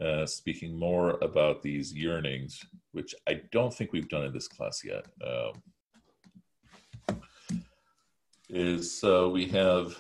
uh, 0.03 0.27
speaking 0.27 0.79
more 0.79 1.11
about 1.23 1.63
these 1.63 1.93
yearnings 1.93 2.61
which 2.93 3.15
i 3.29 3.35
don't 3.53 3.73
think 3.73 3.93
we've 3.93 4.09
done 4.09 4.25
in 4.25 4.33
this 4.33 4.49
class 4.49 4.83
yet 4.85 5.07
um, 5.27 5.63
is 8.49 9.03
uh, 9.05 9.29
we 9.29 9.47
have 9.47 9.97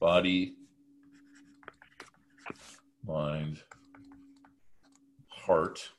body, 0.00 0.54
mind, 3.06 3.62
heart. 5.28 5.90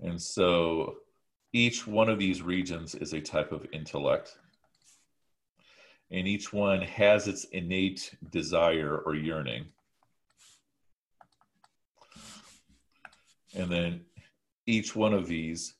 And 0.00 0.20
so 0.20 0.96
each 1.52 1.86
one 1.86 2.08
of 2.08 2.18
these 2.18 2.42
regions 2.42 2.94
is 2.94 3.12
a 3.12 3.20
type 3.20 3.52
of 3.52 3.66
intellect. 3.72 4.36
And 6.10 6.26
each 6.26 6.52
one 6.52 6.80
has 6.82 7.28
its 7.28 7.44
innate 7.44 8.14
desire 8.30 8.98
or 8.98 9.14
yearning. 9.14 9.66
And 13.54 13.70
then 13.70 14.00
each 14.66 14.94
one 14.96 15.14
of 15.14 15.26
these 15.26 15.74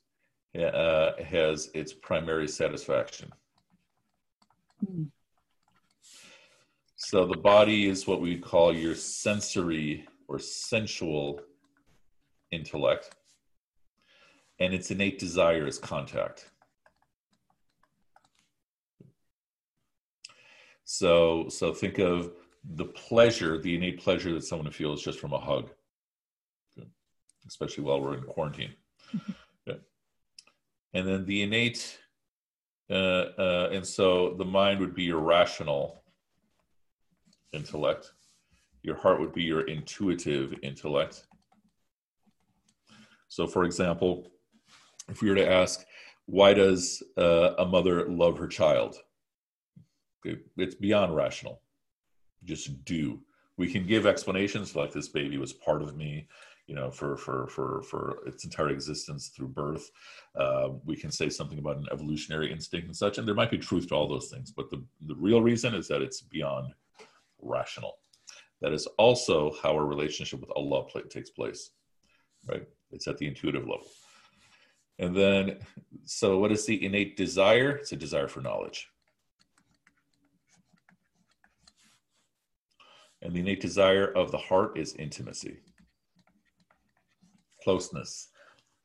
uh, 0.57 1.11
has 1.23 1.69
its 1.73 1.93
primary 1.93 2.47
satisfaction. 2.47 3.31
Mm. 4.85 5.09
So 6.95 7.25
the 7.25 7.37
body 7.37 7.87
is 7.87 8.05
what 8.05 8.21
we 8.21 8.37
call 8.37 8.75
your 8.75 8.95
sensory 8.95 10.07
or 10.27 10.37
sensual 10.37 11.41
intellect, 12.51 13.15
and 14.59 14.73
its 14.73 14.91
innate 14.91 15.17
desire 15.17 15.65
is 15.65 15.79
contact. 15.79 16.51
So, 20.83 21.47
so 21.49 21.73
think 21.73 21.99
of 21.99 22.31
the 22.63 22.85
pleasure, 22.85 23.57
the 23.57 23.75
innate 23.75 23.99
pleasure 24.01 24.33
that 24.33 24.43
someone 24.43 24.71
feels 24.71 25.01
just 25.01 25.19
from 25.19 25.33
a 25.33 25.39
hug, 25.39 25.69
especially 27.47 27.83
while 27.83 28.01
we're 28.01 28.17
in 28.17 28.23
quarantine. 28.23 28.73
And 30.93 31.07
then 31.07 31.25
the 31.25 31.43
innate, 31.43 31.99
uh, 32.89 33.25
uh, 33.37 33.69
and 33.71 33.85
so 33.85 34.33
the 34.37 34.45
mind 34.45 34.79
would 34.79 34.95
be 34.95 35.03
your 35.03 35.19
rational 35.19 36.03
intellect. 37.53 38.11
Your 38.81 38.95
heart 38.95 39.19
would 39.19 39.33
be 39.33 39.43
your 39.43 39.67
intuitive 39.67 40.55
intellect. 40.63 41.27
So, 43.27 43.45
for 43.45 43.63
example, 43.63 44.31
if 45.07 45.21
we 45.21 45.29
were 45.29 45.35
to 45.35 45.49
ask, 45.49 45.85
why 46.25 46.53
does 46.53 47.03
uh, 47.17 47.53
a 47.57 47.65
mother 47.65 48.07
love 48.07 48.37
her 48.37 48.47
child? 48.47 48.97
It's 50.23 50.75
beyond 50.75 51.15
rational. 51.15 51.61
Just 52.43 52.85
do. 52.85 53.19
We 53.57 53.71
can 53.71 53.85
give 53.85 54.05
explanations 54.05 54.75
like 54.75 54.93
this 54.93 55.09
baby 55.09 55.37
was 55.37 55.53
part 55.53 55.81
of 55.81 55.95
me, 55.95 56.27
you 56.69 56.75
know, 56.75 56.91
for 56.91 57.17
for 57.17 57.47
for 57.47 57.81
for 57.81 58.19
its 58.27 58.45
entire 58.45 58.69
existence 58.69 59.29
through 59.29 59.47
birth. 59.47 59.89
Uh, 60.39 60.69
we 60.85 60.95
can 60.95 61.09
say 61.09 61.27
something 61.27 61.57
about 61.57 61.77
an 61.77 61.87
evolutionary 61.91 62.51
instinct 62.51 62.85
and 62.85 62.95
such, 62.95 63.17
and 63.17 63.27
there 63.27 63.33
might 63.33 63.49
be 63.49 63.57
truth 63.57 63.87
to 63.87 63.95
all 63.95 64.07
those 64.07 64.29
things. 64.29 64.51
But 64.51 64.69
the 64.69 64.85
the 65.07 65.15
real 65.15 65.41
reason 65.41 65.73
is 65.73 65.87
that 65.87 66.03
it's 66.03 66.21
beyond 66.21 66.71
rational. 67.41 67.95
That 68.61 68.71
is 68.71 68.85
also 68.99 69.51
how 69.63 69.73
our 69.73 69.85
relationship 69.85 70.41
with 70.41 70.51
Allah 70.55 70.83
play, 70.83 71.01
takes 71.09 71.31
place, 71.31 71.71
right? 72.47 72.67
It's 72.91 73.07
at 73.07 73.17
the 73.17 73.25
intuitive 73.25 73.63
level. 73.67 73.87
And 74.99 75.15
then, 75.15 75.59
so 76.03 76.37
what 76.37 76.51
is 76.51 76.67
the 76.67 76.85
innate 76.85 77.17
desire? 77.17 77.71
It's 77.71 77.93
a 77.93 77.95
desire 77.95 78.27
for 78.27 78.41
knowledge. 78.41 78.89
And 83.23 83.33
the 83.33 83.39
innate 83.39 83.61
desire 83.61 84.05
of 84.05 84.31
the 84.31 84.37
heart 84.37 84.77
is 84.77 84.93
intimacy, 84.95 85.57
closeness, 87.63 88.29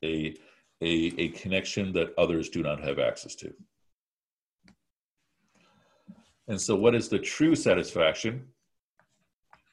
a, 0.03 0.35
a, 0.81 1.13
a 1.17 1.29
connection 1.29 1.91
that 1.93 2.13
others 2.17 2.49
do 2.49 2.61
not 2.61 2.81
have 2.81 2.99
access 2.99 3.35
to. 3.35 3.53
And 6.47 6.59
so, 6.61 6.75
what 6.75 6.95
is 6.95 7.09
the 7.09 7.19
true 7.19 7.55
satisfaction? 7.55 8.47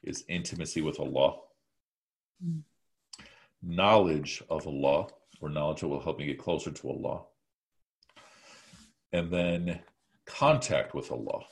Is 0.03 0.25
intimacy 0.27 0.81
with 0.81 0.99
Allah, 0.99 1.37
mm. 2.45 2.61
knowledge 3.61 4.43
of 4.49 4.67
Allah, 4.67 5.07
or 5.39 5.47
knowledge 5.47 5.79
that 5.79 5.87
will 5.87 6.01
help 6.01 6.19
me 6.19 6.25
get 6.25 6.37
closer 6.37 6.71
to 6.71 6.89
Allah, 6.89 7.21
and 9.13 9.31
then 9.31 9.79
contact 10.25 10.93
with 10.93 11.09
Allah. 11.09 11.45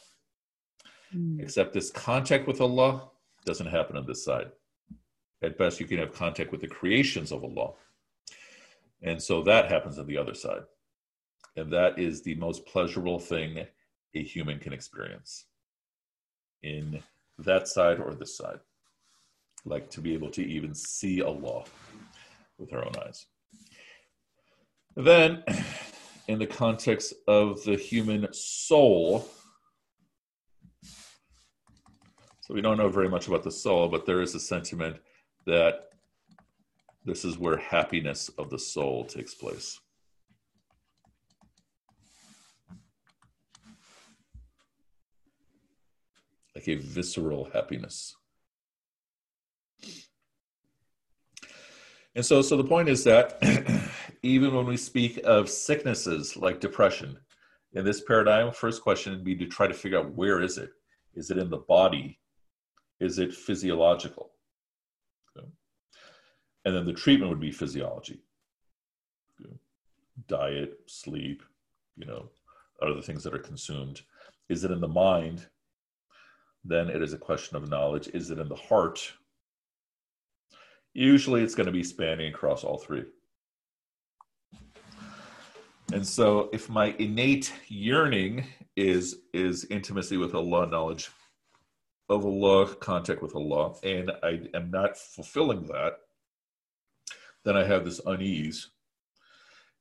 Mm. 1.16 1.40
Except 1.40 1.72
this 1.72 1.92
contact 1.92 2.46
with 2.46 2.60
Allah 2.60 3.10
doesn't 3.46 3.68
happen 3.68 3.96
on 3.96 4.06
this 4.06 4.26
side. 4.26 4.52
At 5.44 5.58
best, 5.58 5.80
you 5.80 5.88
can 5.88 5.98
have 5.98 6.14
contact 6.14 6.52
with 6.52 6.62
the 6.62 6.68
creations 6.68 7.32
of 7.32 7.44
Allah. 7.44 7.72
And 9.02 9.22
so 9.22 9.42
that 9.44 9.72
happens 9.72 9.98
on 9.98 10.06
the 10.06 10.18
other 10.18 10.36
side. 10.36 10.64
And 11.56 11.72
that 11.74 11.98
is 11.98 12.22
the 12.22 12.36
most 12.36 12.66
pleasurable 12.66 13.20
thing 13.20 13.66
a 14.14 14.24
human 14.24 14.60
can 14.60 14.74
experience 14.74 15.46
in 16.64 17.02
that 17.40 17.68
side 17.68 18.00
or 18.00 18.14
this 18.14 18.38
side. 18.38 18.60
Like 19.66 19.90
to 19.92 20.02
be 20.02 20.14
able 20.14 20.30
to 20.32 20.44
even 20.44 20.74
see 20.74 21.22
Allah 21.22 21.64
with 22.58 22.74
our 22.74 22.86
own 22.86 22.94
eyes. 23.06 23.26
Then, 24.96 25.44
in 26.28 26.40
the 26.40 26.48
context 26.48 27.14
of 27.28 27.64
the 27.64 27.76
human 27.76 28.28
soul, 28.34 29.28
so 32.42 32.54
we 32.54 32.62
don't 32.62 32.78
know 32.78 32.90
very 32.90 33.10
much 33.10 33.28
about 33.28 33.44
the 33.44 33.52
soul, 33.52 33.88
but 33.88 34.06
there 34.06 34.22
is 34.22 34.36
a 34.36 34.40
sentiment 34.40 34.98
that 35.46 35.90
this 37.06 37.26
is 37.26 37.38
where 37.38 37.58
happiness 37.58 38.30
of 38.38 38.50
the 38.50 38.60
soul 38.60 39.06
takes 39.06 39.34
place. 39.34 39.80
Like 46.56 46.68
a 46.68 46.76
visceral 46.76 47.50
happiness. 47.54 48.16
And 52.14 52.26
so, 52.26 52.42
so 52.42 52.58
the 52.58 52.64
point 52.64 52.90
is 52.90 53.04
that 53.06 53.42
even 54.24 54.54
when 54.54 54.66
we 54.66 54.78
speak 54.78 55.20
of 55.24 55.50
sicknesses 55.50 56.36
like 56.36 56.60
depression, 56.60 57.18
in 57.74 57.86
this 57.86 58.02
paradigm, 58.02 58.52
first 58.52 58.82
question 58.82 59.14
would 59.14 59.24
be 59.24 59.36
to 59.36 59.46
try 59.46 59.66
to 59.66 59.74
figure 59.74 60.00
out 60.00 60.14
where 60.14 60.42
is 60.42 60.58
it? 60.58 60.72
Is 61.16 61.32
it 61.32 61.38
in 61.38 61.50
the 61.50 61.58
body? 61.58 62.20
Is 63.00 63.18
it 63.18 63.34
physiological? 63.34 64.31
And 66.66 66.76
then 66.76 66.86
the 66.86 66.94
treatment 66.94 67.30
would 67.30 67.40
be 67.40 67.52
physiology, 67.52 68.22
diet, 70.28 70.80
sleep, 70.86 71.44
you 71.96 72.06
know, 72.06 72.30
other 72.82 73.02
things 73.02 73.24
that 73.24 73.34
are 73.34 73.40
consumed. 73.40 74.02
Is 74.50 74.64
it 74.64 74.72
in 74.72 74.82
the 74.82 74.88
mind? 74.88 75.48
Then 76.64 76.90
it 76.90 77.02
is 77.02 77.14
a 77.14 77.18
question 77.18 77.58
of 77.58 77.70
knowledge. 77.70 78.10
Is 78.14 78.30
it 78.30 78.38
in 78.38 78.48
the 78.48 78.56
heart? 78.56 79.14
Usually 80.94 81.42
it's 81.42 81.56
going 81.56 81.66
to 81.66 81.72
be 81.72 81.84
spanning 81.84 82.30
across 82.34 82.64
all 82.64 82.78
three. 82.78 83.06
And 85.94 86.06
so 86.08 86.50
if 86.54 86.70
my 86.70 86.96
innate 87.00 87.52
yearning 87.68 88.46
is 88.78 89.18
is 89.34 89.66
intimacy 89.66 90.18
with 90.18 90.34
Allah, 90.34 90.68
knowledge 90.68 91.10
of 92.08 92.26
Allah, 92.26 92.76
contact 92.76 93.22
with 93.22 93.36
Allah, 93.36 93.76
and 93.84 94.12
I 94.24 94.42
am 94.54 94.72
not 94.72 94.98
fulfilling 94.98 95.66
that, 95.68 95.98
then 97.44 97.58
I 97.58 97.64
have 97.66 97.86
this 97.86 98.02
unease. 98.06 98.70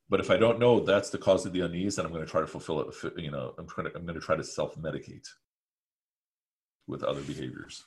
But 0.09 0.21
if 0.21 0.31
I 0.31 0.37
don't 0.37 0.59
know 0.59 0.81
that's 0.81 1.11
the 1.11 1.19
cause 1.19 1.47
of 1.47 1.53
the 1.53 1.61
unease, 1.61 1.97
then 1.97 2.05
I'm 2.05 2.13
going 2.13 2.25
to 2.25 2.31
try 2.31 2.41
to 2.41 2.47
fulfill 2.47 2.81
it. 2.81 2.95
You 3.17 3.31
know, 3.31 3.55
I'm 3.59 3.69
trying 3.69 3.87
to, 3.87 3.97
I'm 3.97 4.05
going 4.05 4.19
to 4.19 4.25
try 4.25 4.37
to 4.37 4.45
self 4.45 4.77
medicate 4.77 5.29
with 6.87 7.05
other 7.05 7.21
behaviors. 7.23 7.85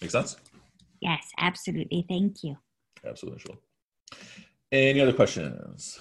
Make 0.00 0.10
sense? 0.10 0.36
Yes, 1.00 1.26
absolutely. 1.38 2.04
Thank 2.08 2.44
you. 2.44 2.56
Absolutely, 3.04 3.40
sure. 3.40 3.56
Any 4.70 5.00
other 5.00 5.12
questions? 5.12 5.98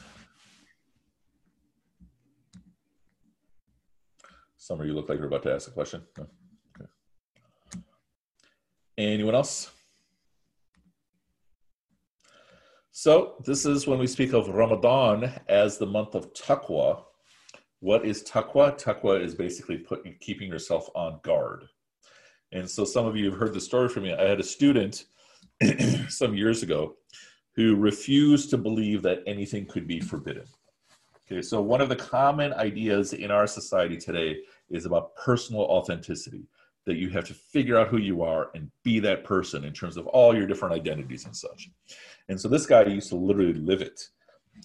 Summer, 4.57 4.85
you 4.85 4.93
look 4.93 5.07
like 5.07 5.17
you're 5.17 5.27
about 5.27 5.43
to 5.43 5.53
ask 5.53 5.69
a 5.69 5.71
question. 5.71 6.01
No? 6.17 6.27
Okay. 6.81 7.81
Anyone 8.97 9.35
else? 9.35 9.71
So, 12.99 13.35
this 13.45 13.67
is 13.67 13.85
when 13.85 13.99
we 13.99 14.07
speak 14.07 14.33
of 14.33 14.49
Ramadan 14.49 15.31
as 15.47 15.77
the 15.77 15.85
month 15.85 16.15
of 16.15 16.33
taqwa. 16.33 17.03
What 17.79 18.03
is 18.03 18.23
taqwa? 18.23 18.75
Taqwa 18.75 19.23
is 19.23 19.35
basically 19.35 19.85
keeping 20.19 20.49
yourself 20.49 20.89
on 20.95 21.19
guard. 21.21 21.65
And 22.53 22.67
so, 22.67 22.85
some 22.85 23.05
of 23.05 23.15
you 23.15 23.29
have 23.29 23.39
heard 23.39 23.53
the 23.53 23.61
story 23.61 23.87
from 23.87 24.01
me. 24.01 24.15
I 24.15 24.23
had 24.23 24.39
a 24.39 24.43
student 24.43 25.05
some 26.09 26.33
years 26.33 26.63
ago 26.63 26.95
who 27.55 27.75
refused 27.75 28.49
to 28.49 28.57
believe 28.57 29.03
that 29.03 29.21
anything 29.27 29.67
could 29.67 29.85
be 29.85 29.99
forbidden. 29.99 30.45
Okay, 31.31 31.43
so 31.43 31.61
one 31.61 31.81
of 31.81 31.89
the 31.89 31.95
common 31.95 32.51
ideas 32.53 33.13
in 33.13 33.29
our 33.29 33.45
society 33.45 33.97
today 33.97 34.39
is 34.71 34.87
about 34.87 35.15
personal 35.15 35.61
authenticity 35.65 36.47
that 36.87 36.95
you 36.95 37.09
have 37.09 37.25
to 37.25 37.33
figure 37.33 37.77
out 37.77 37.89
who 37.89 37.97
you 37.97 38.23
are 38.23 38.49
and 38.55 38.71
be 38.81 38.99
that 39.01 39.25
person 39.25 39.65
in 39.65 39.73
terms 39.73 39.97
of 39.97 40.07
all 40.07 40.33
your 40.35 40.47
different 40.47 40.73
identities 40.73 41.25
and 41.25 41.35
such. 41.35 41.69
And 42.29 42.39
so 42.39 42.47
this 42.47 42.65
guy 42.65 42.85
used 42.85 43.09
to 43.09 43.17
literally 43.17 43.53
live 43.53 43.81
it. 43.81 44.01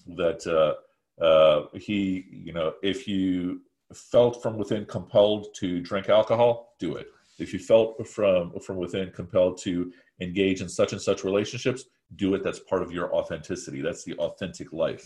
That 0.07 0.47
uh, 0.47 1.23
uh, 1.23 1.67
he, 1.77 2.25
you 2.31 2.53
know, 2.53 2.73
if 2.81 3.07
you 3.07 3.61
felt 3.93 4.41
from 4.41 4.57
within 4.57 4.85
compelled 4.85 5.53
to 5.55 5.81
drink 5.81 6.09
alcohol, 6.09 6.75
do 6.79 6.95
it. 6.95 7.07
If 7.39 7.51
you 7.51 7.59
felt 7.59 8.07
from 8.07 8.57
from 8.59 8.77
within 8.77 9.11
compelled 9.11 9.59
to 9.63 9.91
engage 10.21 10.61
in 10.61 10.69
such 10.69 10.93
and 10.93 11.01
such 11.01 11.23
relationships, 11.23 11.85
do 12.15 12.33
it. 12.35 12.43
That's 12.43 12.59
part 12.59 12.81
of 12.81 12.91
your 12.91 13.13
authenticity. 13.13 13.81
That's 13.81 14.03
the 14.03 14.15
authentic 14.15 14.71
life. 14.71 15.05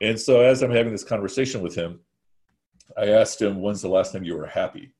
And 0.00 0.18
so, 0.18 0.40
as 0.40 0.62
I'm 0.62 0.70
having 0.72 0.92
this 0.92 1.04
conversation 1.04 1.60
with 1.62 1.76
him, 1.76 2.00
I 2.96 3.10
asked 3.10 3.40
him, 3.40 3.60
"When's 3.60 3.82
the 3.82 3.88
last 3.88 4.12
time 4.12 4.24
you 4.24 4.36
were 4.36 4.46
happy?" 4.46 4.92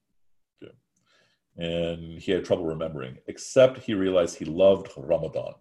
And 1.57 2.19
he 2.19 2.33
had 2.33 2.45
trouble 2.45 2.65
remembering, 2.65 3.19
except 3.27 3.79
he 3.79 3.95
realized 3.95 4.37
he 4.37 4.45
loved 4.47 4.89
Ramadan. 4.97 5.55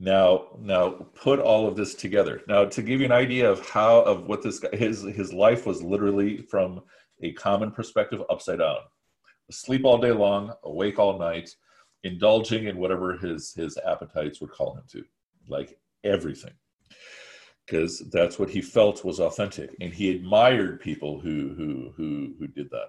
Now, 0.00 0.48
now 0.58 0.90
put 1.14 1.38
all 1.38 1.68
of 1.68 1.76
this 1.76 1.94
together. 1.94 2.42
Now, 2.48 2.64
to 2.64 2.82
give 2.82 2.98
you 2.98 3.06
an 3.06 3.12
idea 3.12 3.48
of 3.48 3.66
how 3.68 4.00
of 4.00 4.26
what 4.26 4.42
this 4.42 4.58
guy, 4.58 4.76
his 4.76 5.02
his 5.02 5.32
life 5.32 5.66
was 5.66 5.82
literally 5.82 6.38
from 6.38 6.82
a 7.22 7.32
common 7.34 7.70
perspective 7.70 8.20
upside 8.28 8.58
down. 8.58 8.78
Sleep 9.52 9.84
all 9.84 9.98
day 9.98 10.10
long, 10.10 10.52
awake 10.64 10.98
all 10.98 11.18
night, 11.18 11.48
indulging 12.02 12.66
in 12.66 12.76
whatever 12.76 13.16
his 13.16 13.54
his 13.54 13.78
appetites 13.86 14.40
would 14.40 14.50
call 14.50 14.76
him 14.76 14.82
to, 14.90 15.04
like 15.48 15.78
everything, 16.02 16.54
because 17.64 18.00
that's 18.10 18.38
what 18.38 18.50
he 18.50 18.60
felt 18.60 19.04
was 19.04 19.20
authentic, 19.20 19.76
and 19.80 19.94
he 19.94 20.10
admired 20.10 20.80
people 20.80 21.20
who 21.20 21.54
who 21.56 21.92
who 21.96 22.34
who 22.38 22.48
did 22.48 22.68
that. 22.70 22.88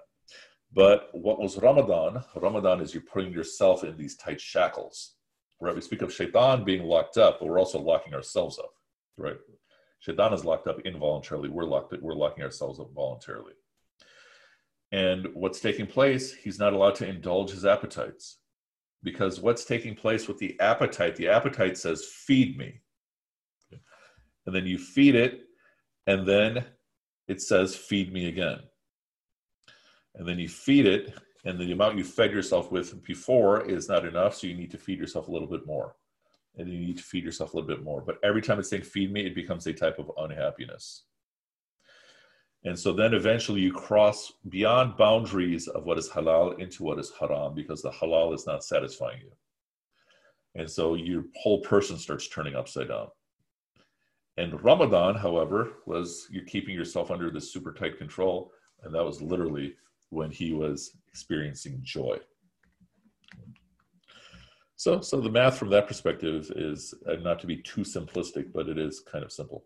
But 0.76 1.08
what 1.12 1.40
was 1.40 1.56
Ramadan? 1.56 2.22
Ramadan 2.36 2.80
is 2.80 2.94
you're 2.94 3.02
putting 3.02 3.32
yourself 3.32 3.82
in 3.82 3.96
these 3.96 4.16
tight 4.16 4.40
shackles 4.40 5.16
right? 5.60 5.74
We 5.74 5.80
speak 5.80 6.02
of 6.02 6.12
shaitan 6.12 6.64
being 6.64 6.84
locked 6.84 7.16
up, 7.16 7.38
but 7.40 7.46
we're 7.46 7.58
also 7.58 7.80
locking 7.80 8.14
ourselves 8.14 8.58
up, 8.58 8.72
right? 9.16 9.36
Shaitan 10.00 10.32
is 10.32 10.44
locked 10.44 10.68
up 10.68 10.80
involuntarily. 10.80 11.48
We're 11.48 11.64
locked. 11.64 11.94
We're 12.00 12.14
locking 12.14 12.44
ourselves 12.44 12.78
up 12.78 12.92
voluntarily. 12.94 13.54
And 14.92 15.28
what's 15.34 15.60
taking 15.60 15.86
place? 15.86 16.32
He's 16.32 16.58
not 16.58 16.72
allowed 16.72 16.94
to 16.96 17.08
indulge 17.08 17.50
his 17.50 17.64
appetites, 17.64 18.38
because 19.02 19.40
what's 19.40 19.64
taking 19.64 19.94
place 19.94 20.28
with 20.28 20.38
the 20.38 20.58
appetite? 20.60 21.16
The 21.16 21.28
appetite 21.28 21.76
says, 21.78 22.04
"Feed 22.04 22.56
me," 22.56 22.80
and 24.46 24.54
then 24.54 24.66
you 24.66 24.78
feed 24.78 25.14
it, 25.14 25.40
and 26.06 26.26
then 26.26 26.64
it 27.26 27.40
says, 27.40 27.74
"Feed 27.74 28.12
me 28.12 28.28
again." 28.28 28.60
And 30.16 30.26
then 30.26 30.38
you 30.38 30.48
feed 30.48 30.86
it, 30.86 31.14
and 31.44 31.58
the 31.58 31.72
amount 31.72 31.98
you 31.98 32.04
fed 32.04 32.32
yourself 32.32 32.72
with 32.72 33.02
before 33.04 33.64
is 33.68 33.88
not 33.88 34.04
enough 34.04 34.34
so 34.34 34.46
you 34.46 34.54
need 34.54 34.70
to 34.72 34.78
feed 34.78 34.98
yourself 34.98 35.28
a 35.28 35.30
little 35.30 35.48
bit 35.48 35.66
more. 35.66 35.94
And 36.56 36.68
you 36.68 36.80
need 36.80 36.96
to 36.96 37.04
feed 37.04 37.22
yourself 37.22 37.52
a 37.52 37.56
little 37.56 37.68
bit 37.68 37.84
more. 37.84 38.00
But 38.00 38.18
every 38.24 38.42
time 38.42 38.58
it's 38.58 38.70
saying 38.70 38.82
feed 38.82 39.12
me 39.12 39.26
it 39.26 39.34
becomes 39.34 39.66
a 39.66 39.72
type 39.72 39.98
of 39.98 40.10
unhappiness. 40.16 41.04
And 42.64 42.76
so 42.76 42.92
then 42.92 43.14
eventually 43.14 43.60
you 43.60 43.72
cross 43.72 44.32
beyond 44.48 44.96
boundaries 44.96 45.68
of 45.68 45.84
what 45.84 45.98
is 45.98 46.08
halal 46.08 46.58
into 46.58 46.82
what 46.82 46.98
is 46.98 47.12
haram 47.20 47.54
because 47.54 47.80
the 47.80 47.92
halal 47.92 48.34
is 48.34 48.44
not 48.44 48.64
satisfying 48.64 49.20
you. 49.20 49.30
And 50.56 50.68
so 50.68 50.94
your 50.94 51.24
whole 51.36 51.60
person 51.60 51.96
starts 51.96 52.28
turning 52.28 52.56
upside 52.56 52.88
down. 52.88 53.08
And 54.36 54.62
ramadan 54.64 55.14
however 55.14 55.74
was 55.86 56.26
you're 56.30 56.44
keeping 56.44 56.74
yourself 56.74 57.10
under 57.10 57.30
this 57.30 57.52
super 57.52 57.72
tight 57.72 57.98
control 57.98 58.50
and 58.82 58.94
that 58.94 59.04
was 59.04 59.22
literally 59.22 59.76
when 60.10 60.30
he 60.30 60.52
was 60.52 60.92
experiencing 61.08 61.78
joy. 61.82 62.18
So, 64.76 65.00
so 65.00 65.20
the 65.20 65.30
math 65.30 65.56
from 65.58 65.70
that 65.70 65.88
perspective 65.88 66.50
is 66.54 66.94
uh, 67.08 67.14
not 67.16 67.40
to 67.40 67.46
be 67.46 67.56
too 67.56 67.80
simplistic, 67.80 68.52
but 68.52 68.68
it 68.68 68.78
is 68.78 69.00
kind 69.00 69.24
of 69.24 69.32
simple. 69.32 69.64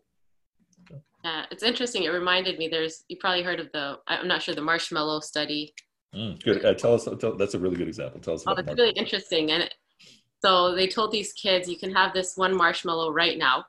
Yeah, 1.25 1.45
it's 1.51 1.63
interesting. 1.63 2.05
It 2.05 2.11
reminded 2.11 2.59
me. 2.59 2.69
There's 2.69 3.05
you 3.09 3.17
probably 3.19 3.43
heard 3.43 3.61
of 3.61 3.71
the. 3.73 3.99
I'm 4.07 4.29
not 4.29 4.43
sure 4.43 4.55
the 4.55 4.63
marshmallow 4.63 5.21
study. 5.21 5.75
Mm, 6.15 6.43
good. 6.43 6.65
Uh, 6.65 6.75
tell 6.75 6.95
us. 6.95 7.07
Tell, 7.19 7.37
that's 7.37 7.55
a 7.55 7.59
really 7.59 7.77
good 7.77 7.89
example. 7.89 8.21
Tell 8.21 8.35
us 8.35 8.45
Oh, 8.47 8.53
about. 8.53 8.67
it's 8.69 8.79
really 8.79 8.93
interesting. 8.93 9.51
And 9.51 9.65
it, 9.65 9.75
so 10.43 10.75
they 10.75 10.87
told 10.87 11.13
these 11.13 11.33
kids, 11.35 11.69
you 11.69 11.77
can 11.77 11.93
have 11.93 12.15
this 12.15 12.37
one 12.37 12.57
marshmallow 12.57 13.13
right 13.13 13.37
now, 13.37 13.67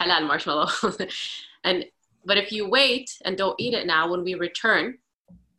halal 0.00 0.26
marshmallow, 0.26 0.68
and 1.64 1.86
but 2.24 2.36
if 2.36 2.52
you 2.52 2.68
wait 2.68 3.10
and 3.24 3.36
don't 3.36 3.58
eat 3.58 3.74
it 3.74 3.86
now, 3.86 4.10
when 4.10 4.22
we 4.22 4.34
return, 4.34 4.98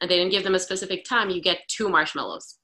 and 0.01 0.09
they 0.09 0.17
didn't 0.17 0.31
give 0.31 0.43
them 0.43 0.55
a 0.55 0.59
specific 0.59 1.05
time, 1.05 1.29
you 1.29 1.41
get 1.41 1.67
two 1.67 1.87
marshmallows. 1.87 2.57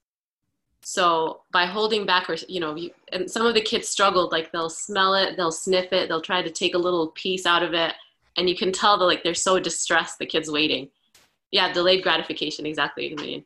So 0.81 1.41
by 1.51 1.65
holding 1.65 2.05
back, 2.05 2.29
or 2.29 2.35
you 2.47 2.59
know, 2.59 2.75
you, 2.75 2.91
and 3.11 3.29
some 3.29 3.45
of 3.45 3.53
the 3.53 3.61
kids 3.61 3.87
struggled. 3.87 4.31
Like 4.31 4.51
they'll 4.51 4.69
smell 4.69 5.13
it, 5.15 5.37
they'll 5.37 5.51
sniff 5.51 5.93
it, 5.93 6.07
they'll 6.07 6.21
try 6.21 6.41
to 6.41 6.49
take 6.49 6.75
a 6.75 6.79
little 6.79 7.09
piece 7.09 7.45
out 7.45 7.61
of 7.61 7.73
it, 7.73 7.93
and 8.37 8.49
you 8.49 8.55
can 8.55 8.71
tell 8.71 8.97
that 8.97 9.05
like 9.05 9.23
they're 9.23 9.33
so 9.33 9.59
distressed. 9.59 10.17
The 10.17 10.25
kids 10.25 10.49
waiting. 10.49 10.89
Yeah, 11.51 11.71
delayed 11.71 12.03
gratification. 12.03 12.65
Exactly. 12.65 13.13
I 13.17 13.21
mean, 13.21 13.45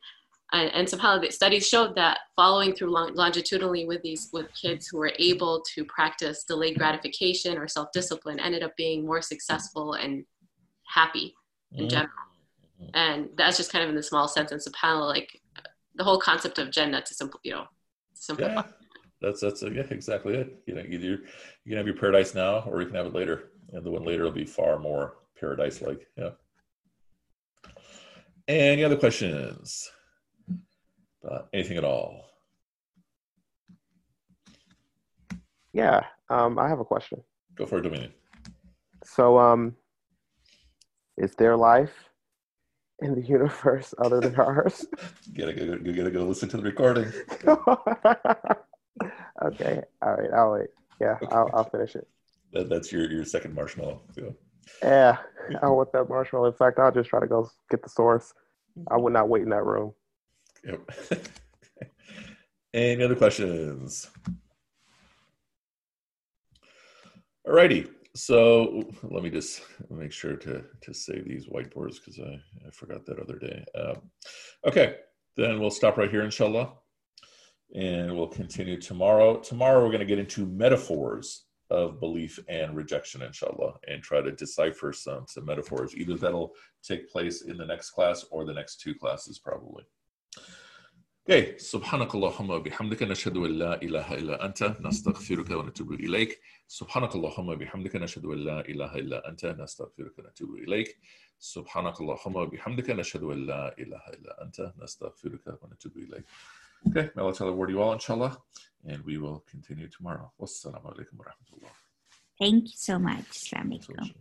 and, 0.54 0.72
and 0.74 0.90
somehow 0.90 1.20
the 1.20 1.32
studies 1.32 1.68
showed 1.68 1.96
that 1.96 2.20
following 2.36 2.74
through 2.74 2.92
long, 2.92 3.14
longitudinally 3.16 3.86
with 3.86 4.02
these 4.02 4.30
with 4.32 4.48
kids 4.54 4.88
who 4.88 4.98
were 4.98 5.14
able 5.20 5.64
to 5.74 5.86
practice 5.86 6.44
delayed 6.44 6.78
gratification 6.78 7.58
or 7.58 7.68
self-discipline 7.68 8.40
ended 8.40 8.64
up 8.64 8.76
being 8.76 9.06
more 9.06 9.22
successful 9.22 9.94
and 9.94 10.26
happy 10.86 11.34
in 11.74 11.86
Mm. 11.86 11.90
general 11.90 12.31
and 12.94 13.30
that's 13.38 13.58
just 13.58 13.72
kind 13.72 13.84
of 13.84 13.90
in 13.90 13.96
the 13.96 14.04
small 14.04 14.28
sense 14.28 14.52
and 14.52 14.62
subhanallah 14.62 15.08
like 15.08 15.42
the 15.96 16.04
whole 16.04 16.20
concept 16.20 16.58
of 16.58 16.72
jannah 16.72 17.02
to 17.02 17.14
simple 17.14 17.40
you 17.44 17.52
know 17.52 17.66
simplify 18.14 18.56
Yeah, 18.56 18.64
that's 19.22 19.42
that's 19.42 19.62
yeah, 19.62 19.84
exactly 19.90 20.36
it. 20.36 20.62
You 20.66 20.76
know, 20.76 20.82
either 20.82 21.06
you 21.06 21.20
can 21.68 21.78
have 21.78 21.86
your 21.86 21.96
paradise 21.96 22.34
now, 22.34 22.64
or 22.68 22.82
you 22.82 22.88
can 22.88 22.96
have 22.96 23.06
it 23.06 23.14
later, 23.14 23.52
and 23.72 23.86
the 23.86 23.92
one 23.92 24.04
later 24.04 24.24
will 24.24 24.32
be 24.32 24.46
far 24.46 24.80
more 24.80 25.18
paradise-like. 25.40 26.08
Yeah. 26.18 26.32
Any 28.48 28.84
other 28.84 28.98
questions? 28.98 29.90
Uh, 31.30 31.44
anything 31.54 31.78
at 31.78 31.84
all? 31.84 32.26
Yeah, 35.74 36.02
um, 36.30 36.58
I 36.60 36.68
have 36.68 36.80
a 36.80 36.86
question. 36.86 37.24
Go 37.56 37.66
for 37.66 37.78
it, 37.78 37.84
Dominion. 37.84 38.12
So, 39.04 39.38
um, 39.38 39.76
is 41.18 41.34
there 41.36 41.56
life 41.56 41.94
in 43.02 43.16
the 43.16 43.22
universe 43.22 43.94
other 43.98 44.22
than 44.22 44.36
ours? 44.36 44.86
You 45.34 45.34
gotta 45.46 45.54
go, 45.54 45.64
you 45.84 45.94
gotta 45.94 46.12
go 46.12 46.24
listen 46.24 46.50
to 46.50 46.58
the 46.58 46.64
recording. 46.64 47.12
okay, 49.44 49.82
all 50.02 50.14
right, 50.14 50.30
I'll 50.36 50.52
wait. 50.54 50.70
Yeah, 51.00 51.18
I'll, 51.32 51.50
I'll 51.54 51.70
finish 51.70 51.96
it. 51.96 52.08
That, 52.54 52.70
that's 52.70 52.92
your 52.92 53.10
your 53.10 53.26
second 53.26 53.56
marshmallow. 53.56 54.02
Yeah. 54.16 54.30
Yeah, 54.84 55.18
I 55.62 55.68
want 55.70 55.92
that 55.94 56.08
marshmallow. 56.08 56.48
In 56.48 56.54
fact, 56.54 56.80
I'll 56.80 56.92
just 56.92 57.10
try 57.10 57.20
to 57.20 57.28
go 57.28 57.50
get 57.70 57.84
the 57.84 57.90
source. 57.90 58.34
I 58.90 58.98
would 58.98 59.14
not 59.14 59.30
wait 59.30 59.44
in 59.44 59.50
that 59.50 59.66
room. 59.66 59.94
Yep. 60.64 60.92
Any 62.74 63.04
other 63.04 63.16
questions? 63.16 64.10
Alrighty. 67.46 67.90
So 68.16 68.84
let 69.04 69.24
me 69.24 69.30
just 69.30 69.62
make 69.90 70.12
sure 70.12 70.36
to 70.36 70.64
to 70.82 70.94
save 70.94 71.26
these 71.26 71.48
whiteboards 71.48 71.96
because 71.96 72.20
I, 72.20 72.42
I 72.68 72.72
forgot 72.72 73.06
that 73.06 73.20
other 73.20 73.38
day. 73.38 73.64
Um, 73.74 74.02
okay, 74.68 74.96
then 75.38 75.60
we'll 75.60 75.72
stop 75.72 75.98
right 75.98 76.12
here, 76.12 76.24
inshallah, 76.24 76.74
and 77.74 78.16
we'll 78.16 78.28
continue 78.28 78.80
tomorrow. 78.80 79.40
Tomorrow 79.40 79.82
we're 79.82 79.92
going 79.92 80.00
to 80.00 80.06
get 80.06 80.20
into 80.20 80.46
metaphors 80.46 81.46
of 81.70 82.02
belief 82.02 82.38
and 82.50 82.76
rejection, 82.76 83.22
inshallah, 83.22 83.76
and 83.88 84.04
try 84.04 84.20
to 84.20 84.32
decipher 84.32 84.92
some 84.92 85.26
some 85.30 85.46
metaphors. 85.46 85.96
Either 85.96 86.16
that'll 86.16 86.54
take 86.84 87.10
place 87.10 87.44
in 87.44 87.56
the 87.56 87.66
next 87.66 87.92
class 87.92 88.26
or 88.30 88.44
the 88.44 88.54
next 88.54 88.82
two 88.82 88.94
classes, 88.94 89.40
probably. 89.40 89.86
Okay, 91.29 91.59
سبحانك 91.59 92.15
اللهم 92.15 92.51
وبحمدك 92.51 93.03
نشهد 93.03 93.37
أن 93.37 93.51
لا 93.59 93.83
إله 93.83 94.15
إلا 94.15 94.45
أنت 94.47 94.77
نستغفرك 94.81 95.51
ونتوب 95.51 95.93
إليك 95.93 96.41
سبحانك 96.69 97.15
اللهم 97.15 97.49
وبحمدك 97.49 97.97
نشهد 97.97 98.25
أن 98.25 98.39
لا 98.39 98.61
إله 98.69 98.95
إلا 98.97 99.29
أنت 99.29 99.45
نستغفرك 99.47 100.19
ونتوب 100.19 100.51
إليك 100.55 100.99
سبحانك 101.39 102.01
اللهم 102.01 102.37
وبحمدك 102.37 102.91
نشهد 102.91 103.23
أن 103.23 103.47
لا 103.47 103.79
إله 103.79 104.03
إلا 104.09 104.43
أنت 104.43 104.73
نستغفرك 104.79 105.47
ونتوب 105.63 105.97
إليك 105.97 106.25
Okay, 106.89 107.11
may 107.17 107.23
Allah 107.23 107.35
Ta'ala 107.35 107.53
word 107.53 107.71
you 107.71 107.83
all, 107.83 107.93
inshallah, 107.95 108.39
and 108.87 109.05
we 109.05 109.19
will 109.19 109.43
continue 109.51 109.89
tomorrow. 109.89 110.31
Wassalamu 110.41 110.95
alaikum 110.95 111.19
wa 111.19 111.25
rahmatullah. 111.25 111.73
Thank 112.39 112.65
you 112.71 112.77
so 112.77 112.99
much. 113.01 113.27
Assalamu 113.31 113.81
alaikum. 113.83 114.15